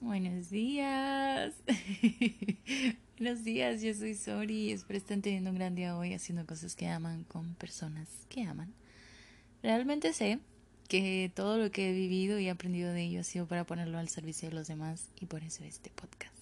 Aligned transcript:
Buenos 0.00 0.50
días. 0.50 1.54
Buenos 3.18 3.42
días, 3.42 3.82
yo 3.82 3.92
soy 3.94 4.14
Sori. 4.14 4.70
Espero 4.70 4.96
estén 4.96 5.22
teniendo 5.22 5.50
un 5.50 5.56
gran 5.56 5.74
día 5.74 5.98
hoy 5.98 6.14
haciendo 6.14 6.46
cosas 6.46 6.76
que 6.76 6.86
aman 6.86 7.24
con 7.24 7.54
personas 7.54 8.06
que 8.28 8.44
aman. 8.44 8.72
Realmente 9.60 10.12
sé 10.12 10.38
que 10.88 11.32
todo 11.34 11.58
lo 11.58 11.72
que 11.72 11.90
he 11.90 11.92
vivido 11.92 12.38
y 12.38 12.48
aprendido 12.48 12.92
de 12.92 13.02
ello 13.02 13.20
ha 13.20 13.24
sido 13.24 13.48
para 13.48 13.64
ponerlo 13.64 13.98
al 13.98 14.08
servicio 14.08 14.48
de 14.48 14.54
los 14.54 14.68
demás 14.68 15.08
y 15.20 15.26
por 15.26 15.42
eso 15.42 15.64
este 15.64 15.90
podcast. 15.90 16.38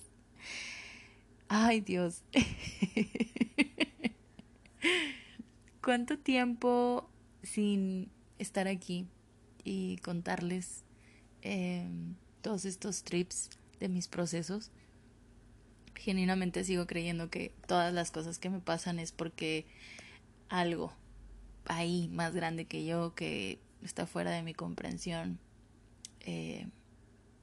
Ay 1.48 1.80
Dios. 1.80 2.22
¿Cuánto 5.82 6.18
tiempo 6.18 7.08
sin 7.42 8.10
estar 8.38 8.68
aquí 8.68 9.06
y 9.64 9.96
contarles 9.98 10.84
eh, 11.40 11.88
todos 12.46 12.64
estos 12.64 13.02
trips 13.02 13.50
de 13.80 13.88
mis 13.88 14.06
procesos? 14.06 14.70
Genuinamente 15.96 16.62
sigo 16.62 16.86
creyendo 16.86 17.28
que 17.28 17.52
todas 17.66 17.92
las 17.92 18.12
cosas 18.12 18.38
que 18.38 18.50
me 18.50 18.60
pasan 18.60 19.00
es 19.00 19.10
porque 19.10 19.66
algo 20.48 20.92
ahí 21.64 22.06
más 22.06 22.36
grande 22.36 22.64
que 22.64 22.84
yo, 22.84 23.16
que 23.16 23.58
está 23.82 24.06
fuera 24.06 24.30
de 24.30 24.44
mi 24.44 24.54
comprensión, 24.54 25.40
eh, 26.20 26.68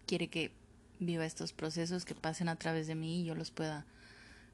quiere 0.06 0.30
que 0.30 0.54
viva 1.00 1.26
estos 1.26 1.52
procesos, 1.52 2.06
que 2.06 2.16
pasen 2.16 2.48
a 2.48 2.56
través 2.56 2.88
de 2.88 2.96
mí 2.96 3.24
y 3.24 3.26
yo 3.26 3.36
los 3.36 3.52
pueda 3.52 3.86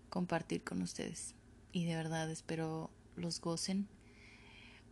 compartir 0.10 0.64
con 0.64 0.82
ustedes. 0.82 1.36
Y 1.72 1.86
de 1.86 1.94
verdad 1.96 2.28
espero 2.32 2.90
los 3.16 3.40
gocen 3.40 3.88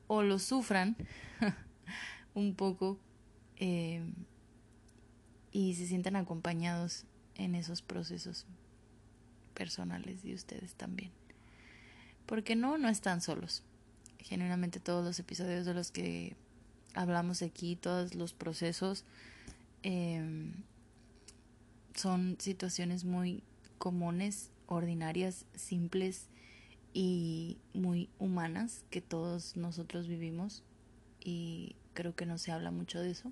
o 0.05 0.21
los 0.21 0.43
sufran 0.43 0.95
un 2.35 2.53
poco 2.53 2.99
eh, 3.55 4.03
y 5.51 5.75
se 5.75 5.87
sientan 5.87 6.15
acompañados 6.15 7.05
en 7.35 7.55
esos 7.55 7.81
procesos 7.81 8.45
personales 9.54 10.23
de 10.23 10.34
ustedes 10.34 10.76
también. 10.76 11.12
Porque 12.26 12.55
no, 12.55 12.77
no 12.77 12.89
están 12.89 13.21
solos. 13.21 13.63
Genuinamente 14.20 14.79
todos 14.79 15.05
los 15.05 15.20
episodios 15.20 15.65
de 15.65 15.73
los 15.73 15.91
que 15.91 16.35
hablamos 16.93 17.41
aquí, 17.41 17.76
todos 17.76 18.15
los 18.15 18.34
procesos, 18.34 19.05
eh, 19.84 20.51
son 21.95 22.37
situaciones 22.39 23.04
muy 23.05 23.43
comunes, 23.77 24.51
ordinarias, 24.67 25.45
simples 25.55 26.27
y 26.93 27.57
muy 27.73 28.09
humanas 28.20 28.85
que 28.89 29.01
todos 29.01 29.55
nosotros 29.55 30.07
vivimos 30.07 30.63
y 31.20 31.76
creo 31.93 32.15
que 32.15 32.26
no 32.26 32.37
se 32.37 32.51
habla 32.51 32.71
mucho 32.71 32.99
de 32.99 33.11
eso. 33.11 33.32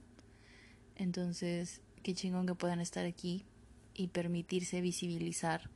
Entonces, 0.96 1.82
qué 2.06 2.14
chingón 2.14 2.46
que 2.46 2.54
puedan 2.54 2.82
estar 2.82 3.04
aquí 3.04 3.48
y 3.96 4.10
permitirse 4.10 4.80
visibilizar 4.80 5.72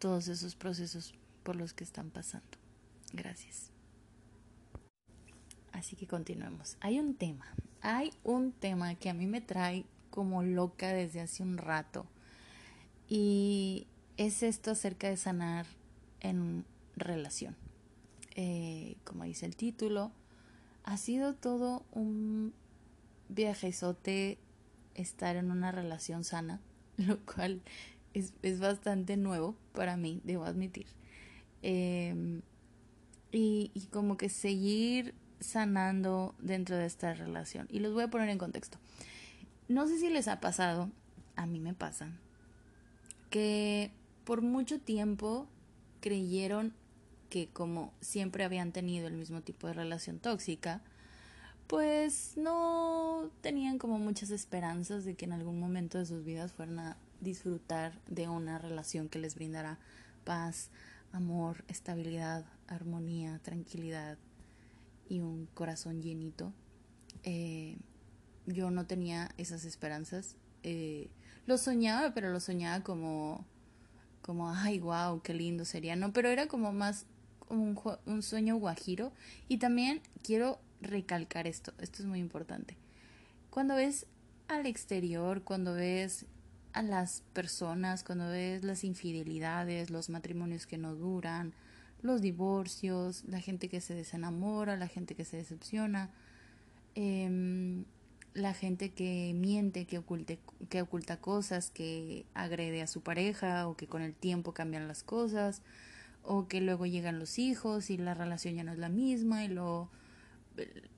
todos 0.00 0.26
esos 0.26 0.56
procesos 0.56 1.14
por 1.44 1.54
los 1.54 1.72
que 1.72 1.84
están 1.84 2.10
pasando. 2.10 2.58
Gracias. 3.12 3.70
Así 5.70 5.94
que 5.94 6.08
continuemos. 6.08 6.78
Hay 6.80 6.98
un 6.98 7.14
tema, 7.14 7.46
hay 7.80 8.12
un 8.24 8.50
tema 8.50 8.96
que 8.96 9.08
a 9.08 9.14
mí 9.14 9.28
me 9.28 9.40
trae 9.40 9.84
como 10.10 10.42
loca 10.42 10.92
desde 10.92 11.20
hace 11.20 11.44
un 11.44 11.58
rato 11.58 12.04
y 13.08 13.86
es 14.16 14.42
esto 14.42 14.72
acerca 14.72 15.08
de 15.08 15.16
sanar 15.16 15.64
en 16.18 16.64
relación. 16.96 17.54
Eh, 18.34 18.96
como 19.04 19.22
dice 19.22 19.46
el 19.46 19.54
título, 19.54 20.10
ha 20.82 20.96
sido 20.96 21.34
todo 21.34 21.84
un 21.92 22.52
viajezote 23.28 24.40
estar 24.94 25.36
en 25.36 25.50
una 25.50 25.72
relación 25.72 26.24
sana, 26.24 26.60
lo 26.96 27.18
cual 27.20 27.62
es, 28.14 28.34
es 28.42 28.60
bastante 28.60 29.16
nuevo 29.16 29.56
para 29.72 29.96
mí, 29.96 30.20
debo 30.24 30.44
admitir. 30.44 30.86
Em, 31.62 32.42
y, 33.30 33.70
y 33.74 33.86
como 33.86 34.16
que 34.16 34.28
seguir 34.28 35.14
sanando 35.40 36.34
dentro 36.38 36.76
de 36.76 36.86
esta 36.86 37.14
relación. 37.14 37.66
Y 37.70 37.80
los 37.80 37.92
voy 37.94 38.04
a 38.04 38.10
poner 38.10 38.28
en 38.28 38.38
contexto. 38.38 38.78
No 39.68 39.86
sé 39.86 39.98
si 39.98 40.10
les 40.10 40.28
ha 40.28 40.40
pasado, 40.40 40.90
a 41.36 41.46
mí 41.46 41.60
me 41.60 41.74
pasa, 41.74 42.10
que 43.30 43.90
por 44.24 44.42
mucho 44.42 44.78
tiempo 44.80 45.48
creyeron 46.00 46.74
que 47.30 47.48
como 47.48 47.94
siempre 48.00 48.44
habían 48.44 48.72
tenido 48.72 49.06
el 49.06 49.14
mismo 49.14 49.40
tipo 49.40 49.66
de 49.66 49.72
relación 49.72 50.18
tóxica, 50.18 50.82
pues 51.72 52.34
no 52.36 53.30
tenían 53.40 53.78
como 53.78 53.98
muchas 53.98 54.28
esperanzas 54.28 55.06
de 55.06 55.14
que 55.14 55.24
en 55.24 55.32
algún 55.32 55.58
momento 55.58 55.96
de 55.96 56.04
sus 56.04 56.22
vidas 56.22 56.52
fueran 56.52 56.78
a 56.78 56.98
disfrutar 57.22 57.98
de 58.08 58.28
una 58.28 58.58
relación 58.58 59.08
que 59.08 59.18
les 59.18 59.36
brindará 59.36 59.78
paz, 60.22 60.68
amor, 61.12 61.64
estabilidad, 61.68 62.44
armonía, 62.68 63.40
tranquilidad 63.42 64.18
y 65.08 65.20
un 65.20 65.46
corazón 65.54 66.02
llenito. 66.02 66.52
Eh, 67.22 67.78
yo 68.44 68.70
no 68.70 68.84
tenía 68.84 69.30
esas 69.38 69.64
esperanzas. 69.64 70.36
Eh, 70.64 71.08
lo 71.46 71.56
soñaba, 71.56 72.12
pero 72.12 72.28
lo 72.32 72.40
soñaba 72.40 72.84
como 72.84 73.46
como, 74.20 74.50
ay, 74.50 74.78
wow, 74.78 75.22
qué 75.22 75.32
lindo 75.32 75.64
sería, 75.64 75.96
¿no? 75.96 76.12
Pero 76.12 76.28
era 76.28 76.48
como 76.48 76.70
más 76.70 77.06
un 77.48 78.22
sueño 78.22 78.56
guajiro. 78.56 79.10
Y 79.48 79.56
también 79.56 80.02
quiero 80.22 80.60
recalcar 80.82 81.46
esto, 81.46 81.72
esto 81.78 82.02
es 82.02 82.08
muy 82.08 82.18
importante. 82.18 82.76
Cuando 83.50 83.76
ves 83.76 84.06
al 84.48 84.66
exterior, 84.66 85.42
cuando 85.42 85.74
ves 85.74 86.26
a 86.72 86.82
las 86.82 87.22
personas, 87.32 88.04
cuando 88.04 88.28
ves 88.28 88.64
las 88.64 88.84
infidelidades, 88.84 89.90
los 89.90 90.08
matrimonios 90.10 90.66
que 90.66 90.78
no 90.78 90.94
duran, 90.94 91.52
los 92.00 92.20
divorcios, 92.20 93.24
la 93.26 93.40
gente 93.40 93.68
que 93.68 93.80
se 93.80 93.94
desenamora, 93.94 94.76
la 94.76 94.88
gente 94.88 95.14
que 95.14 95.24
se 95.24 95.36
decepciona, 95.36 96.10
eh, 96.94 97.84
la 98.34 98.54
gente 98.54 98.90
que 98.90 99.34
miente, 99.36 99.86
que, 99.86 99.98
oculte, 99.98 100.38
que 100.68 100.82
oculta 100.82 101.18
cosas, 101.18 101.70
que 101.70 102.24
agrede 102.34 102.82
a 102.82 102.86
su 102.86 103.02
pareja 103.02 103.68
o 103.68 103.76
que 103.76 103.86
con 103.86 104.02
el 104.02 104.14
tiempo 104.14 104.52
cambian 104.52 104.88
las 104.88 105.02
cosas 105.02 105.62
o 106.22 106.48
que 106.48 106.60
luego 106.60 106.86
llegan 106.86 107.18
los 107.18 107.38
hijos 107.38 107.90
y 107.90 107.98
la 107.98 108.14
relación 108.14 108.54
ya 108.54 108.64
no 108.64 108.72
es 108.72 108.78
la 108.78 108.88
misma 108.88 109.44
y 109.44 109.48
lo 109.48 109.90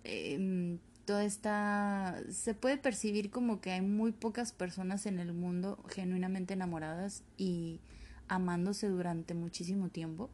eh, 0.05 0.79
toda 1.05 1.25
esta 1.25 2.23
se 2.31 2.55
puede 2.55 2.77
percibir 2.79 3.31
como 3.31 3.61
que 3.61 3.73
hay 3.73 3.83
muy 3.83 4.13
pocas 4.13 4.53
personas 4.53 5.07
en 5.07 5.19
el 5.19 5.33
mundo 5.33 5.83
genuinamente 5.89 6.55
enamoradas 6.55 7.23
y 7.37 7.81
amándose 8.29 8.89
durante 8.89 9.35
muchísimo 9.35 9.89
tiempo 9.91 10.31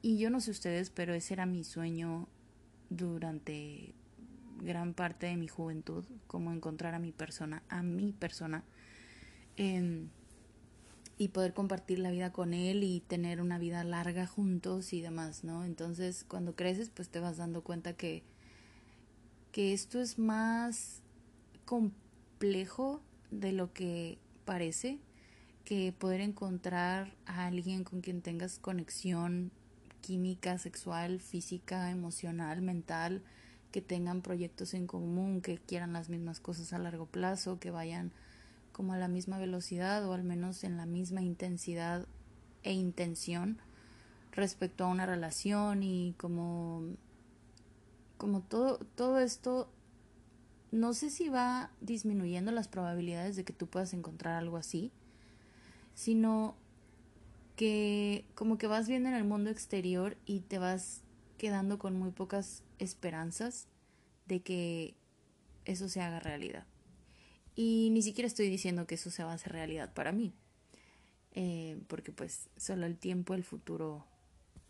y 0.00 0.18
yo 0.18 0.30
no 0.30 0.40
sé 0.40 0.50
ustedes 0.50 0.90
pero 0.90 1.14
ese 1.14 1.34
era 1.34 1.46
mi 1.46 1.62
sueño 1.62 2.28
durante 2.90 3.94
gran 4.62 4.94
parte 4.94 5.26
de 5.26 5.36
mi 5.36 5.48
juventud, 5.48 6.04
como 6.26 6.52
encontrar 6.52 6.94
a 6.94 6.98
mi 6.98 7.12
persona, 7.12 7.62
a 7.68 7.82
mi 7.82 8.12
persona, 8.12 8.64
em, 9.56 10.08
y 11.18 11.28
poder 11.28 11.52
compartir 11.52 11.98
la 11.98 12.10
vida 12.10 12.32
con 12.32 12.54
él 12.54 12.82
y 12.84 13.00
tener 13.00 13.40
una 13.40 13.58
vida 13.58 13.84
larga 13.84 14.26
juntos 14.26 14.92
y 14.92 15.00
demás, 15.00 15.44
¿no? 15.44 15.64
Entonces, 15.64 16.24
cuando 16.24 16.56
creces, 16.56 16.90
pues 16.90 17.08
te 17.10 17.20
vas 17.20 17.36
dando 17.36 17.62
cuenta 17.62 17.92
que, 17.94 18.22
que 19.52 19.74
esto 19.74 20.00
es 20.00 20.18
más 20.18 21.02
complejo 21.66 23.02
de 23.30 23.52
lo 23.52 23.72
que 23.72 24.18
parece, 24.44 24.98
que 25.64 25.92
poder 25.92 26.20
encontrar 26.20 27.14
a 27.26 27.46
alguien 27.46 27.84
con 27.84 28.00
quien 28.00 28.22
tengas 28.22 28.58
conexión 28.58 29.52
química, 30.00 30.58
sexual, 30.58 31.20
física, 31.20 31.90
emocional, 31.90 32.62
mental, 32.62 33.22
que 33.70 33.80
tengan 33.80 34.22
proyectos 34.22 34.74
en 34.74 34.86
común, 34.86 35.40
que 35.40 35.58
quieran 35.58 35.92
las 35.92 36.08
mismas 36.08 36.40
cosas 36.40 36.72
a 36.72 36.78
largo 36.78 37.06
plazo, 37.06 37.58
que 37.60 37.70
vayan 37.70 38.10
como 38.72 38.94
a 38.94 38.98
la 38.98 39.08
misma 39.08 39.38
velocidad 39.38 40.04
o 40.06 40.14
al 40.14 40.24
menos 40.24 40.64
en 40.64 40.76
la 40.76 40.86
misma 40.86 41.22
intensidad 41.22 42.06
e 42.62 42.72
intención 42.72 43.58
respecto 44.32 44.84
a 44.84 44.88
una 44.88 45.06
relación 45.06 45.82
y 45.82 46.14
como 46.16 46.84
como 48.22 48.40
todo 48.40 48.78
todo 48.94 49.18
esto 49.18 49.68
no 50.70 50.94
sé 50.94 51.10
si 51.10 51.28
va 51.28 51.72
disminuyendo 51.80 52.52
las 52.52 52.68
probabilidades 52.68 53.34
de 53.34 53.42
que 53.42 53.52
tú 53.52 53.66
puedas 53.66 53.94
encontrar 53.94 54.36
algo 54.36 54.58
así, 54.58 54.92
sino 55.96 56.54
que 57.56 58.24
como 58.36 58.58
que 58.58 58.68
vas 58.68 58.86
viendo 58.86 59.08
en 59.08 59.16
el 59.16 59.24
mundo 59.24 59.50
exterior 59.50 60.16
y 60.24 60.38
te 60.38 60.58
vas 60.58 61.02
quedando 61.36 61.80
con 61.80 61.98
muy 61.98 62.12
pocas 62.12 62.62
esperanzas 62.78 63.66
de 64.26 64.40
que 64.40 64.94
eso 65.64 65.88
se 65.88 66.00
haga 66.00 66.20
realidad. 66.20 66.64
Y 67.56 67.90
ni 67.90 68.02
siquiera 68.02 68.28
estoy 68.28 68.48
diciendo 68.48 68.86
que 68.86 68.94
eso 68.94 69.10
se 69.10 69.24
va 69.24 69.32
a 69.32 69.34
hacer 69.34 69.50
realidad 69.50 69.92
para 69.92 70.12
mí, 70.12 70.32
eh, 71.32 71.76
porque 71.88 72.12
pues 72.12 72.50
solo 72.56 72.86
el 72.86 72.96
tiempo, 72.96 73.34
el 73.34 73.42
futuro 73.42 74.06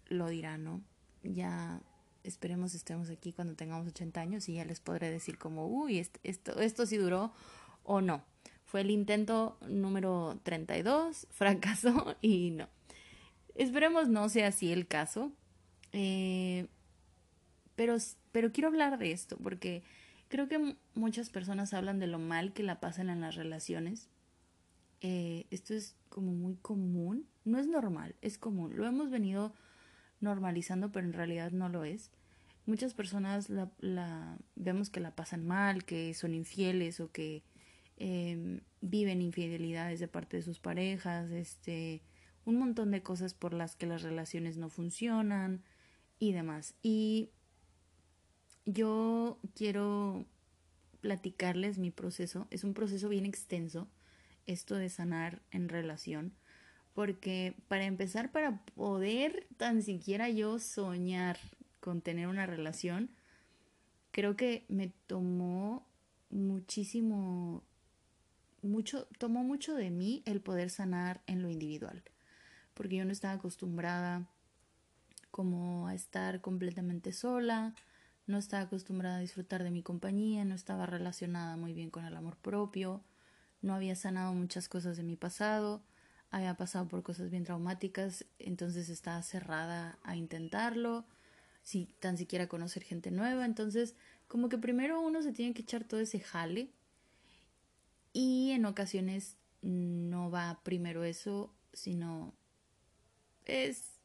lo 0.08 0.30
dirá, 0.30 0.56
¿no? 0.56 0.80
Ya 1.22 1.82
esperemos 2.24 2.74
estemos 2.74 3.10
aquí 3.10 3.32
cuando 3.32 3.54
tengamos 3.54 3.86
80 3.88 4.20
años 4.20 4.48
y 4.48 4.54
ya 4.54 4.64
les 4.64 4.80
podré 4.80 5.10
decir 5.10 5.38
como, 5.38 5.66
uy, 5.66 5.98
esto, 5.98 6.60
esto 6.60 6.86
sí 6.86 6.96
duró 6.96 7.32
o 7.84 8.00
no. 8.00 8.24
Fue 8.64 8.80
el 8.80 8.90
intento 8.90 9.58
número 9.68 10.40
32, 10.44 11.26
fracasó 11.30 12.16
y 12.20 12.50
no. 12.50 12.68
Esperemos 13.54 14.08
no 14.08 14.28
sea 14.28 14.48
así 14.48 14.72
el 14.72 14.86
caso. 14.86 15.32
Eh, 15.92 16.68
pero, 17.76 17.96
pero 18.32 18.52
quiero 18.52 18.68
hablar 18.68 18.98
de 18.98 19.12
esto 19.12 19.36
porque 19.36 19.82
creo 20.28 20.48
que 20.48 20.76
muchas 20.94 21.28
personas 21.28 21.74
hablan 21.74 21.98
de 21.98 22.06
lo 22.06 22.18
mal 22.18 22.54
que 22.54 22.62
la 22.62 22.80
pasan 22.80 23.10
en 23.10 23.20
las 23.20 23.34
relaciones. 23.34 24.08
Eh, 25.02 25.46
esto 25.50 25.74
es 25.74 25.96
como 26.08 26.32
muy 26.32 26.56
común. 26.56 27.26
No 27.44 27.58
es 27.58 27.66
normal, 27.66 28.14
es 28.22 28.38
común. 28.38 28.76
Lo 28.76 28.86
hemos 28.86 29.10
venido 29.10 29.52
normalizando, 30.22 30.90
pero 30.92 31.06
en 31.06 31.12
realidad 31.12 31.50
no 31.52 31.68
lo 31.68 31.84
es. 31.84 32.10
Muchas 32.64 32.94
personas 32.94 33.50
la, 33.50 34.38
vemos 34.54 34.90
que 34.90 35.00
la 35.00 35.14
pasan 35.14 35.46
mal, 35.46 35.84
que 35.84 36.14
son 36.14 36.34
infieles 36.34 37.00
o 37.00 37.10
que 37.10 37.42
eh, 37.96 38.60
viven 38.80 39.20
infidelidades 39.20 40.00
de 40.00 40.08
parte 40.08 40.36
de 40.36 40.42
sus 40.42 40.60
parejas, 40.60 41.30
este, 41.30 42.02
un 42.44 42.58
montón 42.58 42.90
de 42.90 43.02
cosas 43.02 43.34
por 43.34 43.52
las 43.52 43.74
que 43.74 43.86
las 43.86 44.02
relaciones 44.02 44.56
no 44.56 44.68
funcionan 44.68 45.62
y 46.18 46.32
demás. 46.32 46.74
Y 46.82 47.30
yo 48.64 49.38
quiero 49.54 50.24
platicarles 51.00 51.78
mi 51.78 51.90
proceso. 51.90 52.46
Es 52.50 52.64
un 52.64 52.74
proceso 52.74 53.08
bien 53.08 53.26
extenso, 53.26 53.88
esto 54.46 54.76
de 54.76 54.88
sanar 54.88 55.42
en 55.50 55.68
relación, 55.68 56.32
porque 56.94 57.54
para 57.68 57.84
empezar, 57.84 58.30
para 58.32 58.64
poder 58.74 59.46
tan 59.56 59.82
siquiera 59.82 60.28
yo 60.28 60.58
soñar 60.58 61.38
con 61.80 62.00
tener 62.00 62.28
una 62.28 62.46
relación, 62.46 63.10
creo 64.10 64.36
que 64.36 64.64
me 64.68 64.92
tomó 65.06 65.86
muchísimo, 66.30 67.62
mucho, 68.62 69.06
tomó 69.18 69.42
mucho 69.42 69.74
de 69.74 69.90
mí 69.90 70.22
el 70.26 70.40
poder 70.40 70.70
sanar 70.70 71.22
en 71.26 71.42
lo 71.42 71.50
individual, 71.50 72.02
porque 72.74 72.96
yo 72.96 73.04
no 73.04 73.12
estaba 73.12 73.34
acostumbrada 73.34 74.26
como 75.30 75.88
a 75.88 75.94
estar 75.94 76.40
completamente 76.40 77.12
sola, 77.12 77.74
no 78.26 78.38
estaba 78.38 78.64
acostumbrada 78.64 79.16
a 79.16 79.20
disfrutar 79.20 79.64
de 79.64 79.70
mi 79.70 79.82
compañía, 79.82 80.44
no 80.44 80.54
estaba 80.54 80.86
relacionada 80.86 81.56
muy 81.56 81.72
bien 81.72 81.90
con 81.90 82.04
el 82.04 82.16
amor 82.16 82.36
propio, 82.36 83.02
no 83.62 83.74
había 83.74 83.96
sanado 83.96 84.32
muchas 84.34 84.68
cosas 84.68 84.96
de 84.96 85.02
mi 85.02 85.16
pasado, 85.16 85.82
había 86.32 86.56
pasado 86.56 86.88
por 86.88 87.04
cosas 87.04 87.30
bien 87.30 87.44
traumáticas, 87.44 88.24
entonces 88.40 88.88
estaba 88.88 89.22
cerrada 89.22 89.98
a 90.02 90.16
intentarlo, 90.16 91.04
si 91.62 91.86
tan 92.00 92.18
siquiera 92.18 92.48
conocer 92.48 92.82
gente 92.82 93.12
nueva, 93.12 93.44
entonces 93.44 93.94
como 94.26 94.48
que 94.48 94.58
primero 94.58 95.00
uno 95.00 95.22
se 95.22 95.32
tiene 95.32 95.54
que 95.54 95.62
echar 95.62 95.84
todo 95.84 96.00
ese 96.00 96.18
jale 96.18 96.70
y 98.12 98.50
en 98.52 98.64
ocasiones 98.64 99.36
no 99.60 100.30
va 100.30 100.60
primero 100.64 101.04
eso, 101.04 101.54
sino 101.72 102.34
es 103.44 104.00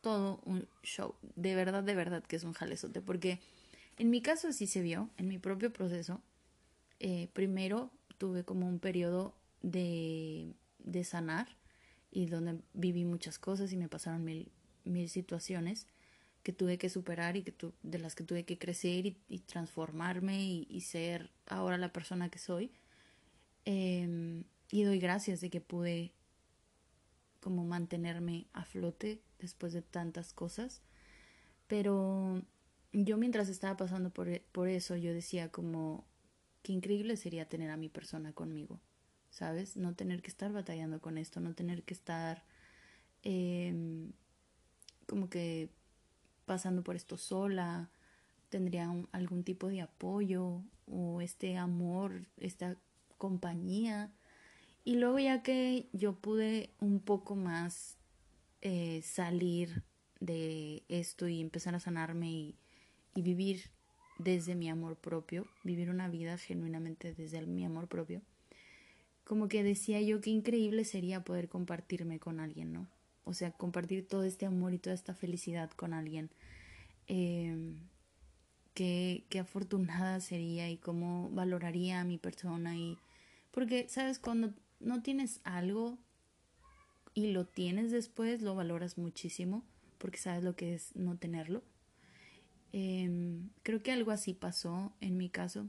todo 0.00 0.40
un 0.44 0.66
show. 0.82 1.14
De 1.36 1.54
verdad, 1.54 1.82
de 1.82 1.94
verdad 1.94 2.22
que 2.22 2.36
es 2.36 2.44
un 2.44 2.52
jalezote. 2.52 3.00
Porque 3.00 3.40
en 3.96 4.10
mi 4.10 4.20
caso 4.20 4.48
así 4.48 4.66
se 4.66 4.82
vio, 4.82 5.08
en 5.16 5.28
mi 5.28 5.38
propio 5.38 5.72
proceso. 5.72 6.20
Eh, 6.98 7.28
primero 7.32 7.90
tuve 8.18 8.44
como 8.44 8.68
un 8.68 8.78
periodo 8.78 9.34
de, 9.62 10.52
de 10.84 11.04
sanar 11.04 11.56
y 12.10 12.26
donde 12.26 12.60
viví 12.74 13.04
muchas 13.04 13.38
cosas 13.38 13.72
y 13.72 13.76
me 13.76 13.88
pasaron 13.88 14.24
mil, 14.24 14.52
mil 14.84 15.08
situaciones 15.08 15.86
que 16.42 16.52
tuve 16.52 16.78
que 16.78 16.88
superar 16.88 17.36
y 17.36 17.42
que 17.42 17.52
tu, 17.52 17.72
de 17.82 17.98
las 17.98 18.14
que 18.14 18.24
tuve 18.24 18.44
que 18.44 18.58
crecer 18.58 19.06
y, 19.06 19.38
transformarme 19.40 20.44
y, 20.44 20.80
ser 20.80 21.30
ahora 21.46 21.78
la 21.78 21.92
persona 21.92 22.28
que 22.30 22.38
soy. 22.38 22.72
Em, 23.64 24.44
y 24.70 24.82
doy 24.82 24.98
gracias 24.98 25.40
de 25.40 25.50
que 25.50 25.60
pude 25.60 26.12
como 27.40 27.64
mantenerme 27.64 28.46
a 28.52 28.64
flote 28.64 29.22
después 29.38 29.72
de 29.72 29.82
tantas 29.82 30.32
cosas. 30.32 30.82
Pero 31.68 32.42
yo 32.92 33.16
mientras 33.18 33.48
estaba 33.48 33.76
pasando 33.76 34.10
por, 34.10 34.40
por 34.52 34.68
eso, 34.68 34.96
yo 34.96 35.12
decía 35.12 35.50
como, 35.50 36.04
qué 36.62 36.72
increíble 36.72 37.16
sería 37.16 37.48
tener 37.48 37.70
a 37.70 37.76
mi 37.76 37.88
persona 37.88 38.32
conmigo, 38.32 38.80
¿sabes? 39.32 39.76
No 39.76 39.94
tener 39.94 40.22
que 40.22 40.28
estar 40.28 40.52
batallando 40.52 41.00
con 41.00 41.18
esto, 41.18 41.40
no 41.40 41.54
tener 41.54 41.82
que 41.82 41.94
estar 41.94 42.44
em, 43.22 44.12
como 45.06 45.28
que 45.28 45.70
pasando 46.44 46.84
por 46.84 46.96
esto 46.96 47.16
sola, 47.16 47.90
tendría 48.50 48.94
algún 49.12 49.42
tipo 49.42 49.68
de 49.68 49.80
apoyo 49.80 50.62
o 50.86 51.22
este 51.22 51.56
amor, 51.56 52.26
esta 52.36 52.76
compañía 53.16 54.12
y 54.84 54.96
luego 54.96 55.18
ya 55.18 55.42
que 55.42 55.88
yo 55.92 56.14
pude 56.14 56.70
un 56.80 57.00
poco 57.00 57.34
más 57.34 57.96
eh, 58.60 59.00
salir 59.02 59.82
de 60.20 60.82
esto 60.88 61.26
y 61.26 61.40
empezar 61.40 61.74
a 61.74 61.80
sanarme 61.80 62.30
y, 62.30 62.56
y 63.14 63.22
vivir 63.22 63.70
desde 64.18 64.54
mi 64.54 64.68
amor 64.68 64.96
propio, 64.96 65.46
vivir 65.64 65.88
una 65.88 66.08
vida 66.08 66.36
genuinamente 66.36 67.14
desde 67.14 67.46
mi 67.46 67.64
amor 67.64 67.88
propio, 67.88 68.20
como 69.24 69.48
que 69.48 69.62
decía 69.62 70.00
yo 70.00 70.20
qué 70.20 70.30
increíble 70.30 70.84
sería 70.84 71.24
poder 71.24 71.48
compartirme 71.48 72.18
con 72.18 72.40
alguien, 72.40 72.72
¿no? 72.72 72.88
O 73.24 73.34
sea, 73.34 73.52
compartir 73.52 74.06
todo 74.06 74.24
este 74.24 74.46
amor 74.46 74.74
y 74.74 74.78
toda 74.78 74.94
esta 74.94 75.14
felicidad 75.14 75.70
con 75.70 75.94
alguien. 75.94 76.30
Eh, 77.06 77.74
qué, 78.74 79.24
qué 79.28 79.38
afortunada 79.38 80.20
sería 80.20 80.70
y 80.70 80.76
cómo 80.76 81.30
valoraría 81.30 82.00
a 82.00 82.04
mi 82.04 82.18
persona 82.18 82.76
y 82.76 82.98
porque 83.50 83.88
sabes 83.88 84.18
cuando 84.18 84.54
no 84.80 85.02
tienes 85.02 85.40
algo 85.44 85.98
y 87.14 87.32
lo 87.32 87.46
tienes 87.46 87.90
después, 87.90 88.42
lo 88.42 88.54
valoras 88.54 88.98
muchísimo 88.98 89.62
porque 89.98 90.18
sabes 90.18 90.42
lo 90.42 90.56
que 90.56 90.74
es 90.74 90.96
no 90.96 91.16
tenerlo. 91.16 91.62
Em, 92.72 93.50
creo 93.62 93.82
que 93.82 93.92
algo 93.92 94.10
así 94.10 94.32
pasó 94.32 94.92
en 95.00 95.18
mi 95.18 95.28
caso 95.28 95.68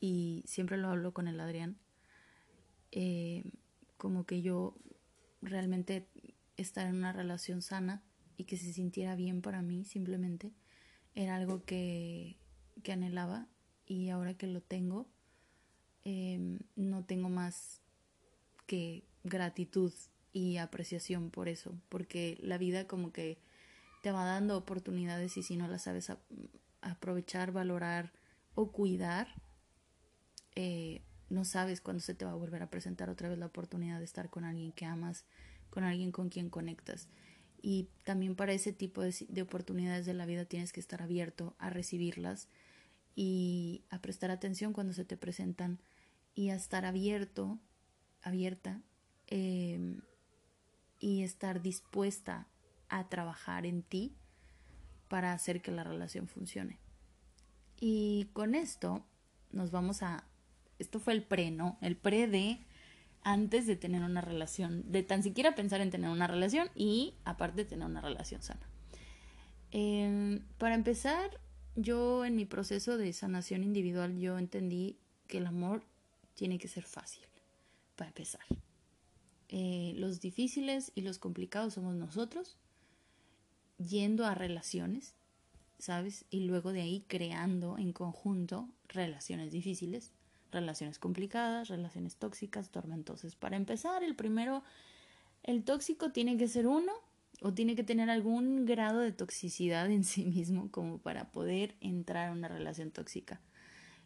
y 0.00 0.42
siempre 0.46 0.78
lo 0.78 0.88
hablo 0.88 1.12
con 1.12 1.28
el 1.28 1.38
Adrián. 1.38 1.76
Em, 2.96 3.50
como 3.96 4.24
que 4.24 4.40
yo 4.40 4.76
realmente 5.42 6.06
estar 6.56 6.86
en 6.86 6.94
una 6.94 7.12
relación 7.12 7.60
sana 7.60 8.04
y 8.36 8.44
que 8.44 8.56
se 8.56 8.72
sintiera 8.72 9.16
bien 9.16 9.42
para 9.42 9.62
mí 9.62 9.84
simplemente 9.84 10.52
era 11.16 11.34
algo 11.34 11.64
que, 11.64 12.36
que 12.84 12.92
anhelaba 12.92 13.48
y 13.84 14.10
ahora 14.10 14.34
que 14.34 14.46
lo 14.46 14.60
tengo 14.60 15.08
em, 16.04 16.60
no 16.76 17.04
tengo 17.04 17.28
más 17.28 17.80
que 18.68 19.02
gratitud 19.24 19.92
y 20.32 20.58
apreciación 20.58 21.30
por 21.30 21.48
eso, 21.48 21.76
porque 21.88 22.38
la 22.40 22.58
vida 22.58 22.86
como 22.86 23.12
que 23.12 23.38
te 24.02 24.12
va 24.12 24.24
dando 24.24 24.56
oportunidades 24.56 25.36
y 25.36 25.42
si 25.42 25.56
no 25.56 25.66
las 25.66 25.82
sabes 25.82 26.12
aprovechar, 26.80 27.50
valorar 27.50 28.12
o 28.54 28.70
cuidar, 28.70 29.26
eh, 30.54 31.02
no 31.30 31.44
sabes 31.44 31.80
cuándo 31.80 32.00
se 32.00 32.14
te 32.14 32.24
va 32.24 32.32
a 32.32 32.36
volver 32.36 32.62
a 32.62 32.70
presentar 32.70 33.10
otra 33.10 33.28
vez 33.28 33.38
la 33.38 33.46
oportunidad 33.46 33.98
de 33.98 34.04
estar 34.04 34.30
con 34.30 34.44
alguien 34.44 34.72
que 34.72 34.84
amas, 34.84 35.24
con 35.70 35.84
alguien 35.84 36.12
con 36.12 36.28
quien 36.28 36.50
conectas. 36.50 37.08
Y 37.62 37.88
también 38.04 38.36
para 38.36 38.52
ese 38.52 38.72
tipo 38.72 39.02
de, 39.02 39.14
de 39.28 39.42
oportunidades 39.42 40.06
de 40.06 40.14
la 40.14 40.26
vida 40.26 40.44
tienes 40.44 40.72
que 40.72 40.80
estar 40.80 41.02
abierto 41.02 41.54
a 41.58 41.70
recibirlas 41.70 42.48
y 43.16 43.84
a 43.90 44.00
prestar 44.00 44.30
atención 44.30 44.72
cuando 44.72 44.92
se 44.92 45.04
te 45.04 45.16
presentan 45.16 45.80
y 46.34 46.50
a 46.50 46.56
estar 46.56 46.84
abierto 46.84 47.58
abierta 48.24 48.80
em, 49.26 50.00
y 50.98 51.22
estar 51.22 51.62
dispuesta 51.62 52.48
a 52.88 53.08
trabajar 53.08 53.66
en 53.66 53.82
ti 53.82 54.16
para 55.08 55.32
hacer 55.32 55.62
que 55.62 55.70
la 55.70 55.84
relación 55.84 56.26
funcione. 56.26 56.78
Y 57.78 58.30
con 58.32 58.54
esto 58.54 59.04
nos 59.52 59.70
vamos 59.70 60.02
a... 60.02 60.26
Esto 60.84 61.00
fue 61.00 61.14
el 61.14 61.22
pre, 61.22 61.50
¿no? 61.50 61.78
El 61.80 61.96
pre 61.96 62.26
de 62.28 62.58
antes 63.22 63.66
de 63.66 63.74
tener 63.74 64.02
una 64.02 64.20
relación, 64.20 64.84
de 64.92 65.02
tan 65.02 65.22
siquiera 65.22 65.54
pensar 65.54 65.80
en 65.80 65.90
tener 65.90 66.10
una 66.10 66.26
relación 66.26 66.68
y 66.74 67.14
aparte 67.24 67.64
tener 67.64 67.86
una 67.86 68.02
relación 68.02 68.42
sana. 68.42 68.68
Em, 69.70 70.44
para 70.58 70.74
empezar, 70.74 71.40
yo 71.74 72.26
en 72.26 72.36
mi 72.36 72.44
proceso 72.44 72.98
de 72.98 73.10
sanación 73.14 73.64
individual, 73.64 74.18
yo 74.18 74.38
entendí 74.38 74.98
que 75.26 75.38
el 75.38 75.46
amor 75.46 75.84
tiene 76.34 76.58
que 76.58 76.68
ser 76.68 76.84
fácil 76.84 77.24
para 77.96 78.08
empezar. 78.08 78.44
Eh, 79.48 79.94
los 79.96 80.20
difíciles 80.20 80.92
y 80.94 81.00
los 81.00 81.18
complicados 81.18 81.74
somos 81.74 81.94
nosotros, 81.94 82.58
yendo 83.78 84.26
a 84.26 84.34
relaciones, 84.34 85.14
¿sabes? 85.78 86.26
Y 86.28 86.40
luego 86.40 86.72
de 86.72 86.82
ahí 86.82 87.04
creando 87.08 87.78
en 87.78 87.94
conjunto 87.94 88.68
relaciones 88.86 89.50
difíciles, 89.50 90.12
relaciones 90.54 90.98
complicadas, 90.98 91.68
relaciones 91.68 92.16
tóxicas, 92.16 92.70
tormentosas. 92.70 93.36
Para 93.36 93.56
empezar, 93.56 94.02
el 94.02 94.14
primero, 94.16 94.62
el 95.42 95.64
tóxico 95.64 96.12
tiene 96.12 96.36
que 96.36 96.48
ser 96.48 96.66
uno 96.66 96.92
o 97.42 97.52
tiene 97.52 97.76
que 97.76 97.84
tener 97.84 98.10
algún 98.10 98.64
grado 98.64 99.00
de 99.00 99.12
toxicidad 99.12 99.90
en 99.90 100.04
sí 100.04 100.24
mismo 100.24 100.70
como 100.70 100.98
para 100.98 101.30
poder 101.32 101.74
entrar 101.80 102.28
a 102.28 102.32
una 102.32 102.48
relación 102.48 102.90
tóxica. 102.90 103.40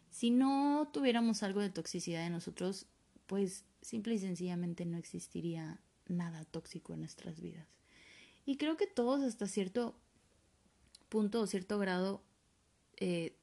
Si 0.09 0.31
no 0.31 0.89
tuviéramos 0.91 1.43
algo 1.43 1.61
de 1.61 1.69
toxicidad 1.69 2.25
en 2.25 2.33
nosotros, 2.33 2.87
pues 3.27 3.63
simple 3.81 4.15
y 4.15 4.19
sencillamente 4.19 4.85
no 4.85 4.97
existiría 4.97 5.79
nada 6.07 6.43
tóxico 6.45 6.93
en 6.93 7.01
nuestras 7.01 7.39
vidas. 7.39 7.67
Y 8.45 8.57
creo 8.57 8.75
que 8.75 8.87
todos 8.87 9.21
hasta 9.21 9.45
cierto 9.45 9.95
punto 11.07 11.41
o 11.41 11.47
cierto 11.47 11.77
grado 11.77 12.23
eh, 12.97 13.38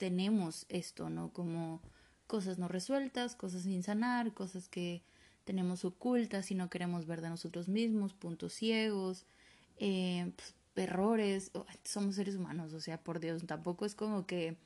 tenemos 0.00 0.64
esto, 0.70 1.10
¿no? 1.10 1.30
Como 1.30 1.82
cosas 2.26 2.58
no 2.58 2.68
resueltas, 2.68 3.36
cosas 3.36 3.64
sin 3.64 3.82
sanar, 3.82 4.32
cosas 4.32 4.66
que 4.66 5.02
tenemos 5.44 5.84
ocultas 5.84 6.50
y 6.50 6.54
no 6.54 6.70
queremos 6.70 7.04
ver 7.06 7.20
de 7.20 7.28
nosotros 7.28 7.68
mismos, 7.68 8.14
puntos 8.14 8.54
ciegos, 8.54 9.26
eh, 9.76 10.32
pues, 10.34 10.54
errores, 10.74 11.50
somos 11.84 12.14
seres 12.14 12.34
humanos, 12.34 12.72
o 12.72 12.80
sea, 12.80 13.02
por 13.02 13.20
Dios, 13.20 13.44
tampoco 13.46 13.84
es 13.84 13.94
como 13.94 14.26
que... 14.26 14.56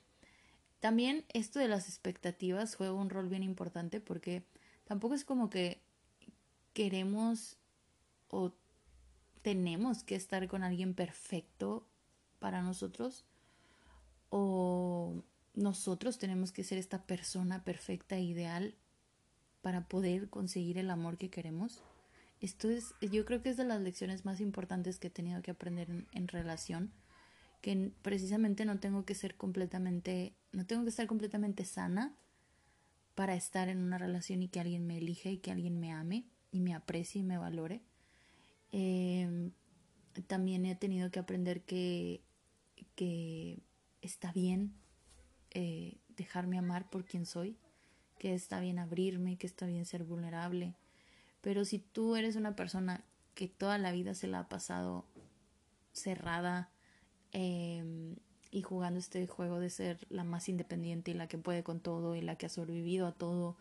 También 0.79 1.25
esto 1.33 1.59
de 1.59 1.67
las 1.67 1.89
expectativas 1.89 2.77
juega 2.77 2.93
un 2.93 3.11
rol 3.11 3.29
bien 3.29 3.43
importante 3.43 4.01
porque 4.01 4.45
tampoco 4.85 5.15
es 5.15 5.25
como 5.25 5.51
que 5.51 5.81
queremos 6.75 7.57
o 8.29 8.53
tenemos 9.43 10.05
que 10.05 10.15
estar 10.15 10.47
con 10.47 10.63
alguien 10.63 10.95
perfecto 10.95 11.89
para 12.39 12.63
nosotros 12.63 13.25
o 14.37 15.23
nosotros 15.55 16.19
tenemos 16.19 16.51
que 16.51 16.65
ser 16.65 16.77
esta 16.77 17.07
persona 17.07 17.63
perfecta 17.63 18.17
e 18.17 18.25
ideal 18.25 18.75
para 19.63 19.87
poder 19.87 20.29
conseguir 20.29 20.77
el 20.77 20.91
amor 20.91 21.19
que 21.19 21.31
queremos. 21.31 21.81
Esto 22.41 22.69
es, 22.69 22.95
yo 23.01 23.25
creo 23.27 23.43
que 23.43 23.51
es 23.51 23.57
de 23.57 23.65
las 23.65 23.81
lecciones 23.81 24.25
más 24.25 24.41
importantes 24.41 24.99
que 24.99 25.07
he 25.07 25.11
tenido 25.11 25.41
que 25.41 25.53
aprender 25.53 25.89
en, 26.11 26.27
relación, 26.27 26.91
que 27.61 27.93
precisamente 28.03 28.65
no 28.65 28.81
tengo 28.81 29.05
que 29.05 29.15
ser 29.15 29.37
completamente, 29.37 30.35
no 30.51 30.67
tengo 30.67 30.83
que 30.83 30.91
estar 30.91 31.07
completamente 31.07 31.65
sana 31.65 32.17
para 33.15 33.37
estar 33.37 33.69
en 33.69 33.79
una 33.79 33.99
relación 33.99 34.43
y 34.43 34.49
que 34.49 34.59
alguien 34.59 34.85
me 34.85 34.99
elige 34.99 35.31
y 35.31 35.39
que 35.39 35.53
alguien 35.53 35.79
me 35.79 35.93
ame 35.93 36.25
y 36.51 36.59
me 36.59 36.75
aprecie 36.75 37.21
y 37.21 37.25
me 37.25 37.39
valore. 37.39 37.83
Em, 38.73 39.53
también 40.27 40.67
he 40.67 40.75
tenido 40.75 41.13
que 41.13 41.21
aprender 41.21 41.63
que, 41.63 42.21
que 42.97 43.63
está 44.07 44.33
bien 44.33 44.75
eh, 45.51 45.99
dejarme 46.17 46.59
amar 46.59 46.91
por 46.91 47.05
quien 47.05 47.27
soy, 47.27 47.57
que 48.19 48.35
está 48.35 48.61
bien 48.61 48.79
abrirme, 48.79 49.37
que 49.37 49.47
está 49.47 49.67
bien 49.67 49.87
ser 49.87 50.05
vulnerable, 50.05 50.75
pero 51.41 51.65
si 51.65 51.79
tú 51.79 52.17
eres 52.17 52.37
una 52.37 52.57
persona 52.57 53.05
que 53.35 53.49
toda 53.49 53.79
la 53.79 53.93
vida 53.93 54.15
se 54.15 54.29
la 54.29 54.41
ha 54.41 54.49
pasado 54.49 55.05
cerrada 55.93 56.71
em, 57.33 58.17
y 58.51 58.63
jugando 58.63 58.99
este 59.01 59.27
juego 59.27 59.59
de 59.59 59.71
ser 59.71 60.07
la 60.09 60.25
más 60.25 60.49
independiente 60.49 61.11
y 61.11 61.15
la 61.15 61.27
que 61.27 61.39
puede 61.39 61.63
con 61.63 61.81
todo 61.81 62.15
y 62.15 62.21
la 62.21 62.37
que 62.37 62.47
ha 62.47 62.49
sobrevivido 62.49 63.07
a 63.07 63.13
todo 63.13 63.57